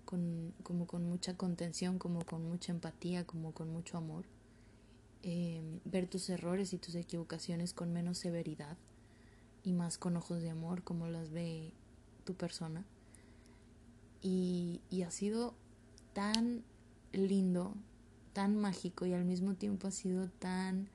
con, 0.04 0.54
como 0.62 0.86
con 0.86 1.02
mucha 1.08 1.36
contención, 1.36 1.98
como 1.98 2.24
con 2.24 2.48
mucha 2.48 2.70
empatía, 2.70 3.26
como 3.26 3.50
con 3.50 3.68
mucho 3.68 3.98
amor. 3.98 4.26
Eh, 5.24 5.80
ver 5.84 6.06
tus 6.06 6.30
errores 6.30 6.72
y 6.72 6.78
tus 6.78 6.94
equivocaciones 6.94 7.74
con 7.74 7.92
menos 7.92 8.18
severidad 8.18 8.76
y 9.64 9.72
más 9.72 9.98
con 9.98 10.16
ojos 10.16 10.40
de 10.40 10.50
amor 10.50 10.84
como 10.84 11.08
las 11.08 11.30
ve 11.32 11.72
tu 12.22 12.34
persona. 12.34 12.84
Y, 14.22 14.82
y 14.88 15.02
ha 15.02 15.10
sido 15.10 15.56
tan 16.12 16.62
lindo, 17.10 17.74
tan 18.34 18.56
mágico 18.56 19.06
y 19.06 19.14
al 19.14 19.24
mismo 19.24 19.54
tiempo 19.54 19.86
ha 19.88 19.90
sido 19.90 20.28
tan 20.28 20.90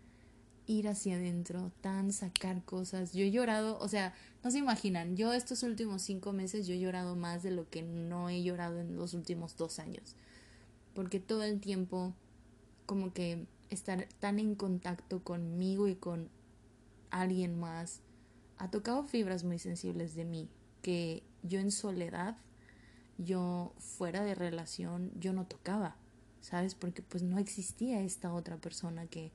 ir 0.68 0.88
hacia 0.88 1.16
adentro, 1.16 1.72
tan 1.82 2.14
sacar 2.14 2.64
cosas. 2.64 3.14
Yo 3.14 3.24
he 3.24 3.32
llorado, 3.32 3.80
o 3.80 3.88
sea, 3.88 4.14
no 4.44 4.52
se 4.52 4.60
imaginan, 4.60 5.18
yo 5.18 5.34
estos 5.34 5.64
últimos 5.64 6.04
cinco 6.04 6.32
meses 6.32 6.68
yo 6.68 6.76
he 6.76 6.80
llorado 6.80 7.16
más 7.16 7.42
de 7.42 7.50
lo 7.50 7.68
que 7.68 7.82
no 7.82 8.30
he 8.30 8.44
llorado 8.44 8.80
en 8.80 8.96
los 8.96 9.16
últimos 9.16 9.58
dos 9.58 9.80
años. 9.80 10.16
Porque 10.94 11.20
todo 11.20 11.44
el 11.44 11.60
tiempo, 11.60 12.14
como 12.86 13.14
que 13.14 13.48
estar 13.72 14.08
tan 14.20 14.38
en 14.38 14.54
contacto 14.54 15.24
conmigo 15.24 15.88
y 15.88 15.96
con 15.96 16.30
alguien 17.10 17.60
más, 17.60 18.02
ha 18.60 18.70
tocado 18.70 19.04
fibras 19.06 19.44
muy 19.44 19.58
sensibles 19.58 20.14
de 20.14 20.26
mí, 20.26 20.50
que 20.84 21.24
yo 21.42 21.60
en 21.60 21.72
soledad, 21.72 22.38
yo 23.18 23.74
fuera 23.80 24.24
de 24.24 24.36
relación, 24.36 25.12
yo 25.20 25.34
no 25.34 25.48
tocaba, 25.48 25.96
¿sabes? 26.42 26.76
Porque 26.76 27.02
pues 27.02 27.24
no 27.24 27.38
existía 27.38 28.02
esta 28.02 28.34
otra 28.34 28.58
persona 28.58 29.08
que 29.08 29.32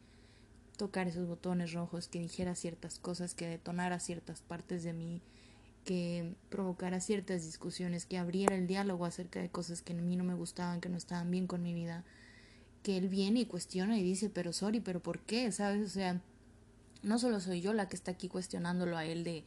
tocar 0.77 1.07
esos 1.07 1.29
botones 1.29 1.73
rojos, 1.73 2.09
que 2.09 2.19
dijera 2.19 2.55
ciertas 2.55 2.99
cosas, 2.99 3.35
que 3.35 3.47
detonara 3.47 4.01
ciertas 4.01 4.41
partes 4.43 4.83
de 4.83 4.93
mí, 4.93 5.21
que 5.85 6.35
provocara 6.49 7.01
ciertas 7.01 7.45
discusiones, 7.45 8.07
que 8.07 8.19
abriera 8.19 8.57
el 8.57 8.67
diálogo 8.67 9.05
acerca 9.05 9.41
de 9.41 9.51
cosas 9.51 9.83
que 9.83 9.93
a 9.93 9.97
mí 9.97 10.17
no 10.17 10.25
me 10.25 10.35
gustaban, 10.35 10.81
que 10.81 10.89
no 10.89 10.97
estaban 10.97 11.31
bien 11.31 11.47
con 11.47 11.63
mi 11.63 11.75
vida, 11.75 12.05
que 12.83 12.97
él 12.97 13.09
viene 13.09 13.41
y 13.41 13.47
cuestiona 13.47 13.99
y 13.99 14.03
dice, 14.03 14.31
pero 14.31 14.53
sorry, 14.53 14.81
pero 14.81 15.01
¿por 15.01 15.21
qué? 15.21 15.53
¿Sabes? 15.53 15.87
O 15.87 15.91
sea, 15.91 16.21
no 17.03 17.19
solo 17.19 17.41
soy 17.41 17.61
yo 17.61 17.73
la 17.73 17.89
que 17.89 17.97
está 17.97 18.13
aquí 18.13 18.29
cuestionándolo 18.29 18.97
a 18.97 19.05
él 19.05 19.25
de 19.25 19.45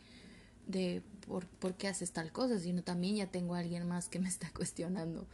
de 0.68 1.02
por, 1.26 1.48
por 1.48 1.76
qué 1.76 1.88
haces 1.88 2.12
tal 2.12 2.32
cosa, 2.32 2.60
sino 2.60 2.84
también 2.84 3.16
ya 3.16 3.28
tengo 3.28 3.56
a 3.56 3.60
alguien 3.60 3.88
más 3.88 4.10
que 4.10 4.20
me 4.20 4.28
está 4.28 4.52
cuestionando 4.56 5.26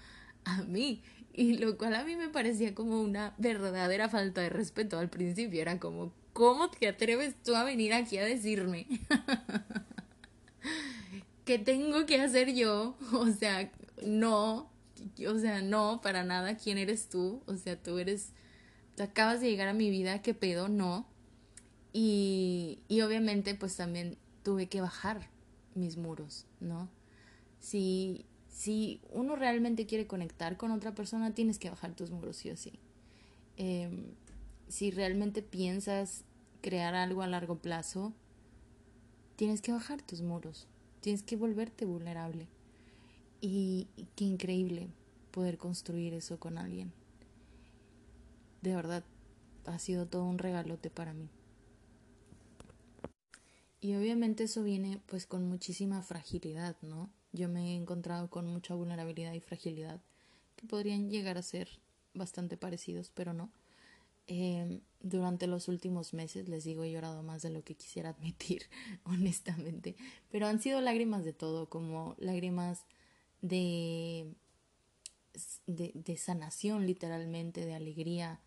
a 0.45 0.63
mí. 0.63 1.01
Y 1.33 1.57
lo 1.57 1.77
cual 1.77 1.95
a 1.95 2.03
mí 2.03 2.15
me 2.15 2.29
parecía 2.29 2.75
como 2.75 3.01
una 3.01 3.33
verdadera 3.39 4.07
falta 4.07 4.41
de 4.41 4.49
respeto 4.49 4.99
al 4.99 5.09
principio. 5.09 5.61
Era 5.61 5.79
como, 5.79 6.13
¿cómo 6.31 6.69
te 6.69 6.87
atreves 6.87 7.35
tú 7.43 7.55
a 7.55 7.63
venir 7.63 7.93
aquí 7.93 8.19
a 8.19 8.25
decirme? 8.25 8.85
¿Qué 11.45 11.57
tengo 11.57 12.05
que 12.05 12.21
hacer 12.21 12.53
yo? 12.53 12.95
O 13.13 13.27
sea, 13.31 13.71
no, 14.05 14.69
o 15.27 15.39
sea, 15.39 15.61
no, 15.61 16.01
para 16.01 16.23
nada, 16.23 16.55
¿quién 16.55 16.77
eres 16.77 17.09
tú? 17.09 17.41
O 17.47 17.55
sea, 17.55 17.81
tú 17.81 17.97
eres, 17.97 18.29
acabas 18.99 19.41
de 19.41 19.49
llegar 19.49 19.67
a 19.67 19.73
mi 19.73 19.89
vida, 19.89 20.21
¿qué 20.21 20.35
pedo? 20.35 20.69
No. 20.69 21.07
Y, 21.93 22.79
y 22.87 23.01
obviamente 23.01 23.55
pues 23.55 23.75
también 23.75 24.17
tuve 24.43 24.67
que 24.67 24.81
bajar 24.81 25.29
mis 25.75 25.97
muros, 25.97 26.45
¿no? 26.59 26.89
Si, 27.59 28.25
si 28.53 29.01
uno 29.09 29.35
realmente 29.35 29.87
quiere 29.87 30.05
conectar 30.05 30.57
con 30.57 30.71
otra 30.71 30.93
persona, 30.93 31.33
tienes 31.33 31.57
que 31.57 31.71
bajar 31.71 31.95
tus 31.95 32.11
muros, 32.11 32.37
sí 32.37 32.51
o 32.51 32.55
sí. 32.55 32.73
Em, 33.57 34.13
si 34.67 34.91
realmente 34.91 35.41
piensas 35.41 36.23
crear 36.61 36.93
algo 36.93 37.23
a 37.23 37.27
largo 37.27 37.57
plazo, 37.57 38.13
tienes 39.37 39.61
que 39.61 39.71
bajar 39.71 40.03
tus 40.03 40.21
muros, 40.21 40.67
tienes 41.01 41.23
que 41.23 41.35
volverte 41.35 41.85
vulnerable. 41.85 42.47
Y, 43.41 43.87
y 43.97 44.05
qué 44.15 44.23
increíble 44.25 44.87
poder 45.31 45.57
construir 45.57 46.13
eso 46.13 46.39
con 46.39 46.59
alguien. 46.59 46.93
De 48.61 48.75
verdad, 48.75 49.03
ha 49.65 49.79
sido 49.79 50.05
todo 50.05 50.25
un 50.25 50.37
regalote 50.37 50.91
para 50.91 51.13
mí. 51.13 51.27
Y 53.81 53.95
obviamente 53.95 54.43
eso 54.43 54.61
viene 54.61 55.01
pues 55.07 55.25
con 55.25 55.49
muchísima 55.49 56.03
fragilidad, 56.03 56.77
¿no? 56.83 57.09
Yo 57.33 57.49
me 57.49 57.73
he 57.73 57.75
encontrado 57.75 58.29
con 58.29 58.47
mucha 58.47 58.73
vulnerabilidad 58.73 59.33
y 59.33 59.41
fragilidad 59.41 59.99
que 60.55 60.65
podrían 60.65 61.09
llegar 61.09 61.37
a 61.37 61.43
ser 61.43 61.67
bastante 62.13 62.55
parecidos, 62.55 63.11
pero 63.13 63.33
no. 63.33 63.51
Eh, 64.27 64.79
durante 65.01 65.47
los 65.47 65.67
últimos 65.67 66.13
meses, 66.13 66.47
les 66.47 66.63
digo, 66.63 66.83
he 66.83 66.91
llorado 66.91 67.23
más 67.23 67.41
de 67.41 67.49
lo 67.49 67.63
que 67.63 67.75
quisiera 67.75 68.09
admitir, 68.09 68.69
honestamente. 69.03 69.95
Pero 70.31 70.47
han 70.47 70.61
sido 70.61 70.79
lágrimas 70.79 71.25
de 71.25 71.33
todo, 71.33 71.67
como 71.67 72.15
lágrimas 72.17 72.85
de, 73.41 74.33
de, 75.67 76.17
sanación, 76.17 76.85
literalmente, 76.85 77.65
de 77.65 77.73
alegría, 77.73 78.39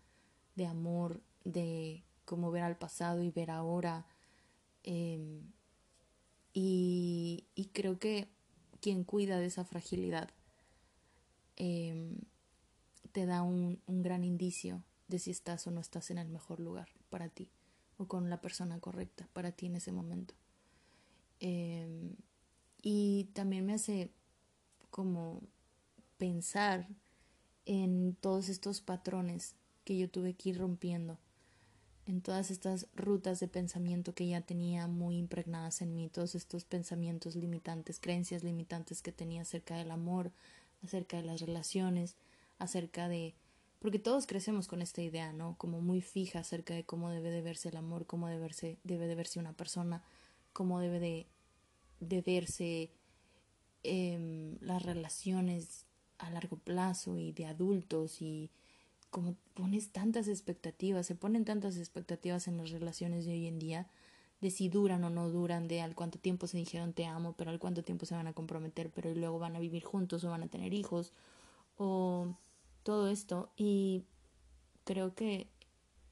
de 0.55 0.65
amor, 0.65 1.21
de 1.43 2.03
como 2.25 2.49
ver 2.49 2.63
al 2.63 2.77
pasado 2.77 3.21
y 3.21 3.29
ver 3.29 3.51
ahora 3.51 4.07
Em, 4.89 5.41
y, 6.53 7.69
creo 7.73 7.99
que 7.99 8.29
quien 8.81 9.03
cuida 9.03 9.39
de 9.39 9.47
esa 9.47 9.65
fragilidad 9.65 10.29
em, 11.55 12.17
te 13.11 13.25
da 13.25 13.41
un, 13.41 13.79
gran 13.87 14.23
indicio 14.23 14.83
de 15.07 15.19
si 15.19 15.31
estás 15.31 15.65
o 15.67 15.71
no 15.71 15.81
estás 15.81 16.11
en 16.11 16.17
el 16.17 16.29
mejor 16.29 16.59
lugar 16.59 16.89
para 17.09 17.29
ti 17.29 17.49
o 17.97 18.07
con 18.07 18.29
la 18.29 18.41
persona 18.41 18.79
correcta 18.79 19.27
para 19.33 19.51
ti 19.51 19.67
en 19.67 19.75
ese 19.75 19.91
momento. 19.91 20.35
Eh, 21.39 22.15
y 22.81 23.25
también 23.33 23.65
me 23.65 23.73
hace 23.73 24.11
como 24.89 25.41
pensar 26.17 26.87
en 27.65 28.15
todos 28.21 28.49
estos 28.49 28.81
patrones 28.81 29.55
que 29.83 29.97
yo 29.97 30.09
tuve 30.09 30.35
que 30.35 30.49
ir 30.49 30.59
rompiendo 30.59 31.17
en 32.07 32.21
todas 32.21 32.51
estas 32.51 32.87
rutas 32.95 33.41
de 33.41 33.49
pensamiento 33.49 34.15
que 34.15 34.27
ya 34.27 34.39
tenía 34.39 34.87
muy 34.87 35.17
impregnadas 35.17 35.81
en 35.81 35.93
mí, 35.93 36.09
todos 36.09 36.35
estos 36.35 36.63
pensamientos 36.63 37.35
limitantes, 37.35 37.99
creencias 37.99 38.43
limitantes 38.43 39.01
que 39.01 39.11
tenía 39.11 39.41
acerca 39.41 39.75
del 39.75 39.91
amor, 39.91 40.31
acerca 40.83 41.17
de 41.17 41.23
las 41.23 41.41
relaciones, 41.41 42.15
acerca 42.59 43.09
de 43.09 43.35
porque 43.79 43.99
todos 43.99 44.25
crecemos 44.25 44.67
con 44.67 44.81
esta 44.81 45.03
idea, 45.03 45.33
¿no? 45.33 45.55
Como 45.57 45.81
muy 45.81 46.01
fija 46.01 46.39
acerca 46.39 46.73
de 46.73 46.83
cómo 46.83 47.11
debe 47.11 47.29
de 47.29 47.43
verse 47.43 47.69
el 47.69 47.77
amor, 47.77 48.07
cómo 48.07 48.27
debe, 48.27 48.41
verse, 48.41 48.79
debe 48.83 49.05
de 49.05 49.13
verse 49.13 49.39
una 49.39 49.53
persona, 49.53 50.03
cómo 50.51 50.79
debe 50.79 50.99
de, 51.99 52.21
verse 52.21 52.89
eh, 53.83 54.57
las 54.61 54.81
relaciones 54.81 55.85
a 56.17 56.31
largo 56.31 56.57
plazo 56.57 57.17
y 57.17 57.33
de 57.33 57.45
adultos 57.45 58.19
y 58.21 58.49
como 59.09 59.35
pones 59.53 59.91
tantas 59.91 60.27
expectativas, 60.27 61.05
se 61.05 61.15
ponen 61.15 61.45
tantas 61.45 61.77
expectativas 61.77 62.47
en 62.47 62.57
las 62.57 62.71
relaciones 62.71 63.25
de 63.25 63.31
hoy 63.31 63.47
en 63.47 63.59
día, 63.59 63.87
de 64.41 64.51
si 64.51 64.69
duran 64.69 65.03
o 65.03 65.09
no 65.09 65.29
duran, 65.29 65.67
de 65.67 65.81
al 65.81 65.95
cuánto 65.95 66.19
tiempo 66.19 66.47
se 66.47 66.57
dijeron 66.57 66.93
te 66.93 67.05
amo, 67.05 67.33
pero 67.37 67.51
al 67.51 67.59
cuánto 67.59 67.83
tiempo 67.83 68.05
se 68.05 68.15
van 68.15 68.27
a 68.27 68.33
comprometer, 68.33 68.91
pero 68.91 69.13
luego 69.15 69.39
van 69.39 69.55
a 69.55 69.59
vivir 69.59 69.83
juntos 69.83 70.23
o 70.23 70.29
van 70.29 70.43
a 70.43 70.47
tener 70.47 70.73
hijos, 70.73 71.13
o 71.77 72.35
todo 72.83 73.09
esto. 73.09 73.51
Y 73.55 74.03
creo 74.83 75.15
que 75.15 75.49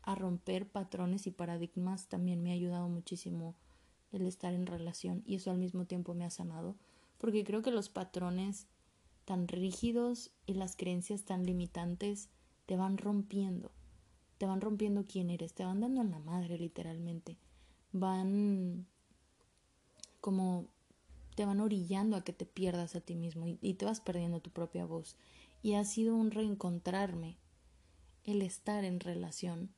a 0.02 0.16
romper 0.16 0.68
patrones 0.68 1.28
y 1.28 1.32
paradigmas 1.32 2.08
también 2.08 2.42
me 2.42 2.52
ha 2.52 2.54
ayudado 2.54 2.88
muchísimo 2.90 3.56
el 4.12 4.28
estar 4.28 4.54
en 4.54 4.66
relación 4.66 5.24
y 5.26 5.36
eso 5.36 5.52
al 5.52 5.58
mismo 5.58 5.86
tiempo 5.86 6.14
me 6.14 6.26
ha 6.26 6.30
sanado, 6.30 6.76
porque 7.18 7.44
creo 7.44 7.62
que 7.62 7.72
los 7.72 7.90
patrones 7.90 8.68
tan 9.26 9.48
rígidos 9.48 10.32
y 10.46 10.54
las 10.54 10.76
creencias 10.76 11.24
tan 11.24 11.44
limitantes 11.46 12.30
te 12.66 12.76
van 12.76 12.98
rompiendo, 12.98 13.72
te 14.38 14.46
van 14.46 14.62
rompiendo 14.62 15.06
quién 15.06 15.30
eres, 15.30 15.54
te 15.54 15.64
van 15.64 15.82
dando 15.82 16.02
en 16.02 16.12
la 16.12 16.20
madre 16.20 16.58
literalmente, 16.58 17.38
van 17.92 18.86
como 20.22 20.68
te 21.36 21.46
van 21.46 21.60
orillando 21.60 22.16
a 22.16 22.24
que 22.24 22.34
te 22.34 22.46
pierdas 22.46 22.96
a 22.96 23.02
ti 23.02 23.16
mismo 23.16 23.46
y, 23.46 23.74
te 23.76 23.86
vas 23.86 24.00
perdiendo 24.00 24.40
tu 24.40 24.50
propia 24.50 24.86
voz. 24.86 25.18
Y 25.62 25.74
ha 25.74 25.84
sido 25.84 26.16
un 26.16 26.32
reencontrarme 26.32 27.38
el 28.24 28.42
estar 28.42 28.86
en 28.86 29.00
relación, 29.00 29.70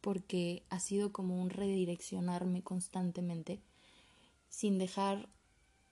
porque 0.00 0.64
ha 0.68 0.80
sido 0.80 1.12
como 1.12 1.40
un 1.40 1.50
redireccionarme 1.50 2.62
constantemente 2.62 3.60
sin 4.48 4.78
dejar 4.78 5.28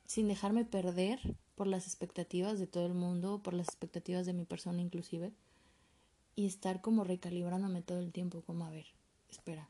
sin 0.05 0.27
dejarme 0.27 0.65
perder 0.65 1.37
por 1.55 1.67
las 1.67 1.87
expectativas 1.87 2.59
de 2.59 2.67
todo 2.67 2.87
el 2.87 2.95
mundo, 2.95 3.43
por 3.43 3.53
las 3.53 3.69
expectativas 3.69 4.25
de 4.25 4.33
mi 4.33 4.47
persona 4.47 4.81
inclusive, 4.81 5.33
y 6.39 6.47
estar 6.47 6.81
como 6.81 7.03
recalibrándome 7.03 7.83
todo 7.83 7.99
el 7.99 8.13
tiempo, 8.13 8.43
como 8.43 8.65
a 8.65 8.71
ver, 8.71 8.87
espera, 9.29 9.69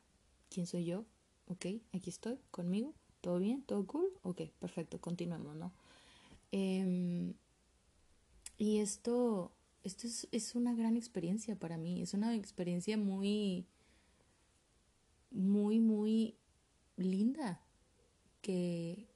¿quién 0.51 0.67
soy 0.67 0.85
yo? 0.85 1.03
Ok, 1.47 1.65
aquí 1.93 2.11
estoy, 2.11 2.37
conmigo, 2.51 2.93
todo 3.21 3.39
bien, 3.39 3.63
todo 3.63 3.87
cool, 3.87 4.05
ok, 4.21 4.41
perfecto, 4.59 5.01
continuemos, 5.01 5.55
¿no? 5.55 5.71
Eh, 6.51 7.33
y 8.59 8.77
esto, 8.77 9.51
esto 9.83 10.05
es, 10.05 10.27
es 10.31 10.53
una 10.53 10.75
gran 10.75 10.95
experiencia 10.95 11.55
para 11.55 11.75
mí, 11.79 12.03
es 12.03 12.13
una 12.13 12.35
experiencia 12.35 12.99
muy, 12.99 13.65
muy, 15.31 15.79
muy 15.79 16.35
linda, 16.97 17.63
que 18.43 19.07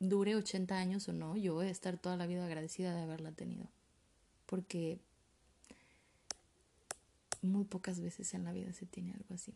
dure 0.00 0.34
80 0.34 0.78
años 0.78 1.10
o 1.10 1.12
no, 1.12 1.36
yo 1.36 1.52
voy 1.52 1.66
a 1.66 1.70
estar 1.70 1.98
toda 1.98 2.16
la 2.16 2.26
vida 2.26 2.46
agradecida 2.46 2.94
de 2.94 3.02
haberla 3.02 3.32
tenido, 3.32 3.68
porque 4.46 4.98
muy 7.44 7.64
pocas 7.64 8.00
veces 8.00 8.34
en 8.34 8.44
la 8.44 8.52
vida 8.52 8.72
se 8.72 8.86
tiene 8.86 9.12
algo 9.12 9.34
así. 9.34 9.54